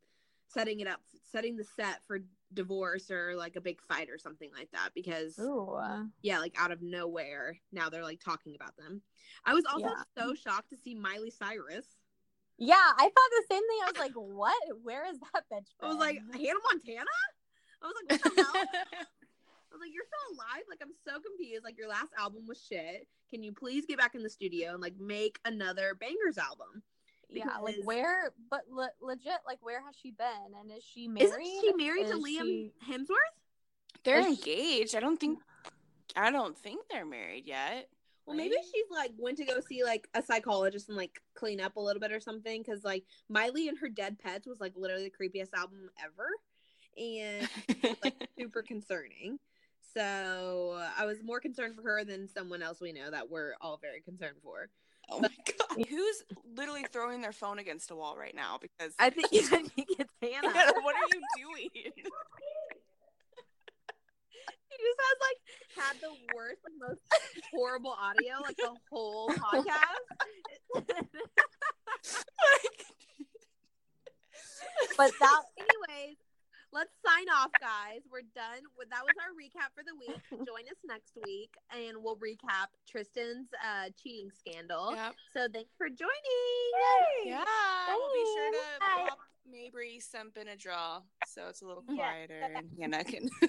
setting 0.48 0.80
it 0.80 0.88
up, 0.88 1.00
setting 1.32 1.56
the 1.56 1.64
set 1.64 2.04
for 2.08 2.20
divorce 2.54 3.12
or 3.12 3.36
like 3.36 3.56
a 3.56 3.62
big 3.62 3.80
fight 3.82 4.10
or 4.10 4.18
something 4.18 4.50
like 4.58 4.70
that 4.72 4.90
because 4.96 5.38
Ooh. 5.38 5.78
yeah, 6.24 6.40
like 6.40 6.56
out 6.58 6.72
of 6.72 6.82
nowhere, 6.82 7.56
now 7.72 7.90
they're 7.90 8.04
like 8.04 8.20
talking 8.20 8.56
about 8.56 8.76
them. 8.76 9.02
I 9.46 9.54
was 9.54 9.66
also 9.66 9.86
Yeah. 9.86 10.04
so 10.18 10.34
shocked 10.34 10.72
to 10.72 10.78
see 10.78 10.96
Miley 10.96 11.30
Cyrus. 11.30 11.86
Yeah, 12.58 12.76
I 12.76 13.04
thought 13.04 13.14
the 13.14 13.46
same 13.50 13.62
thing. 13.62 13.80
I 13.84 13.92
was 13.92 14.00
like, 14.00 14.14
"What? 14.16 14.84
Where 14.84 15.10
is 15.10 15.18
that 15.20 15.44
bitch?" 15.52 15.68
I 15.80 15.88
was 15.88 15.98
like, 15.98 16.20
been?" 16.32 16.42
Hannah 16.46 16.60
Montana? 16.70 17.06
I 17.82 17.86
was 17.86 17.96
like, 18.02 18.22
what 18.24 18.36
the 18.36 18.42
hell? 18.42 18.54
I 19.72 19.76
was 19.76 19.80
like, 19.80 19.94
you're 19.94 20.04
still 20.04 20.36
alive? 20.36 20.64
Like, 20.68 20.80
I'm 20.82 20.92
so 21.06 21.22
confused. 21.22 21.64
Like, 21.64 21.78
your 21.78 21.88
last 21.88 22.10
album 22.18 22.46
was 22.48 22.62
shit. 22.62 23.08
Can 23.30 23.44
you 23.44 23.54
please 23.54 23.86
get 23.86 23.98
back 23.98 24.16
in 24.16 24.24
the 24.24 24.30
studio 24.30 24.74
and 24.74 24.82
like 24.82 25.00
make 25.00 25.40
another 25.46 25.96
bangers 25.96 26.38
album? 26.38 26.82
Yeah, 27.32 27.58
like 27.62 27.78
where? 27.84 28.32
But 28.50 28.62
le- 28.72 28.92
legit, 29.02 29.40
like 29.46 29.60
where 29.62 29.82
has 29.86 29.96
she 30.02 30.12
been? 30.12 30.54
And 30.60 30.72
is 30.72 30.84
she 30.84 31.08
married? 31.08 31.26
Isn't 31.28 31.62
she 31.62 31.74
married 31.74 32.08
to 32.08 32.16
Liam 32.16 32.44
she- 32.44 32.72
Hemsworth? 32.88 33.36
They're 34.04 34.20
Is 34.20 34.26
she- 34.26 34.52
engaged. 34.52 34.96
I 34.96 35.00
don't 35.00 35.20
think. 35.20 35.40
Mm. 35.40 35.44
I 36.16 36.32
don't 36.32 36.58
think 36.58 36.82
they're 36.90 37.06
married 37.06 37.46
yet. 37.46 37.88
Well, 38.26 38.36
maybe 38.36 38.56
she's 38.62 38.86
like 38.92 39.12
went 39.18 39.38
to 39.38 39.46
go 39.46 39.60
see 39.60 39.84
like 39.84 40.08
a 40.14 40.22
psychologist 40.22 40.88
and 40.90 40.98
like 40.98 41.20
clean 41.34 41.60
up 41.60 41.78
a 41.78 41.80
little 41.80 42.00
bit 42.00 42.12
or 42.12 42.20
something. 42.20 42.62
Because 42.62 42.84
like 42.84 43.04
Miley 43.28 43.68
and 43.68 43.78
her 43.80 43.90
Dead 43.90 44.18
Petz 44.24 44.48
was 44.48 44.60
like 44.60 44.74
literally 44.76 45.04
the 45.10 45.12
creepiest 45.26 45.54
album 45.56 45.90
ever, 46.04 46.28
and 46.98 47.48
like 48.04 48.30
super 48.38 48.62
concerning. 48.62 49.40
So 49.96 50.80
I 50.98 51.06
was 51.06 51.24
more 51.24 51.40
concerned 51.40 51.76
for 51.76 51.82
her 51.82 52.04
than 52.04 52.28
someone 52.28 52.62
else 52.62 52.80
we 52.80 52.92
know 52.92 53.10
that 53.10 53.30
we're 53.30 53.54
all 53.62 53.78
very 53.82 54.02
concerned 54.02 54.38
for. 54.44 54.70
Oh 55.12 55.20
my 55.22 55.30
god, 55.60 55.86
who's 55.88 56.24
literally 56.56 56.86
throwing 56.92 57.22
their 57.22 57.32
phone 57.32 57.60
against 57.60 57.92
a 57.92 57.96
wall 57.96 58.16
right 58.18 58.36
now? 58.36 58.58
Because 58.62 58.94
I 59.00 59.10
think, 59.10 59.28
I 59.34 59.64
think 59.64 59.88
it's 59.98 60.14
Hannah. 60.22 60.54
what 60.82 60.96
are 60.96 61.10
you 61.14 61.22
doing? 61.38 61.70
She 64.72 64.76
just 64.78 65.00
has 65.02 65.18
like 65.22 65.40
had 65.76 65.96
the 66.02 66.12
worst, 66.36 66.62
like, 66.64 66.90
most 66.90 67.02
horrible 67.54 67.96
audio 68.00 68.42
like 68.44 68.58
the 68.58 68.74
whole 68.92 69.30
podcast. 69.30 70.06
But 74.98 75.12
that 75.20 75.42
Anyways, 75.58 76.18
let's 76.72 76.92
sign 77.06 77.28
off, 77.30 77.52
guys. 77.60 78.02
We're 78.12 78.28
done. 78.36 78.64
With, 78.78 78.90
that 78.90 79.04
was 79.04 79.16
our 79.20 79.34
recap 79.34 79.74
for 79.76 79.84
the 79.84 79.96
week. 79.98 80.22
Join 80.48 80.66
us 80.70 80.80
next 80.86 81.18
week, 81.26 81.52
and 81.72 81.98
we'll 82.04 82.18
recap 82.18 82.70
Tristan's 82.88 83.48
uh, 83.64 83.90
cheating 84.02 84.30
scandal. 84.34 84.94
Yep. 84.96 85.14
So 85.34 85.48
thanks 85.52 85.72
for 85.78 85.88
joining. 85.90 86.66
Yeah. 87.26 87.44
We'll 87.88 88.14
be 88.14 88.26
sure 88.36 88.52
to 88.52 88.60
Bye. 88.80 89.10
pop 89.10 89.20
Mabry 89.50 90.00
some 90.00 90.30
Benadryl 90.32 91.02
so 91.26 91.48
it's 91.50 91.62
a 91.62 91.66
little 91.66 91.84
Yeah. 91.90 91.96
quieter 92.12 92.42
and 92.56 92.68
Hannah 92.80 93.04
can. 93.04 93.30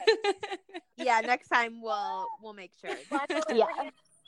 Yeah, 0.96 1.20
next 1.20 1.48
time 1.48 1.80
we'll 1.80 2.26
we'll 2.42 2.52
make 2.52 2.72
sure. 2.78 2.90
Yeah. 3.11 3.64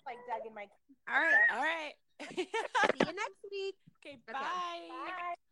Like 0.06 0.18
Doug 0.26 0.46
and 0.46 0.54
Mike. 0.54 0.70
All 1.06 1.20
right. 1.20 1.34
All 1.52 1.58
right. 1.62 1.92
See 2.34 2.46
you 2.98 3.04
next 3.06 3.44
week. 3.50 3.74
Okay. 4.04 4.16
Okay. 4.16 4.18
Bye. 4.26 4.40
Bye. 4.88 5.51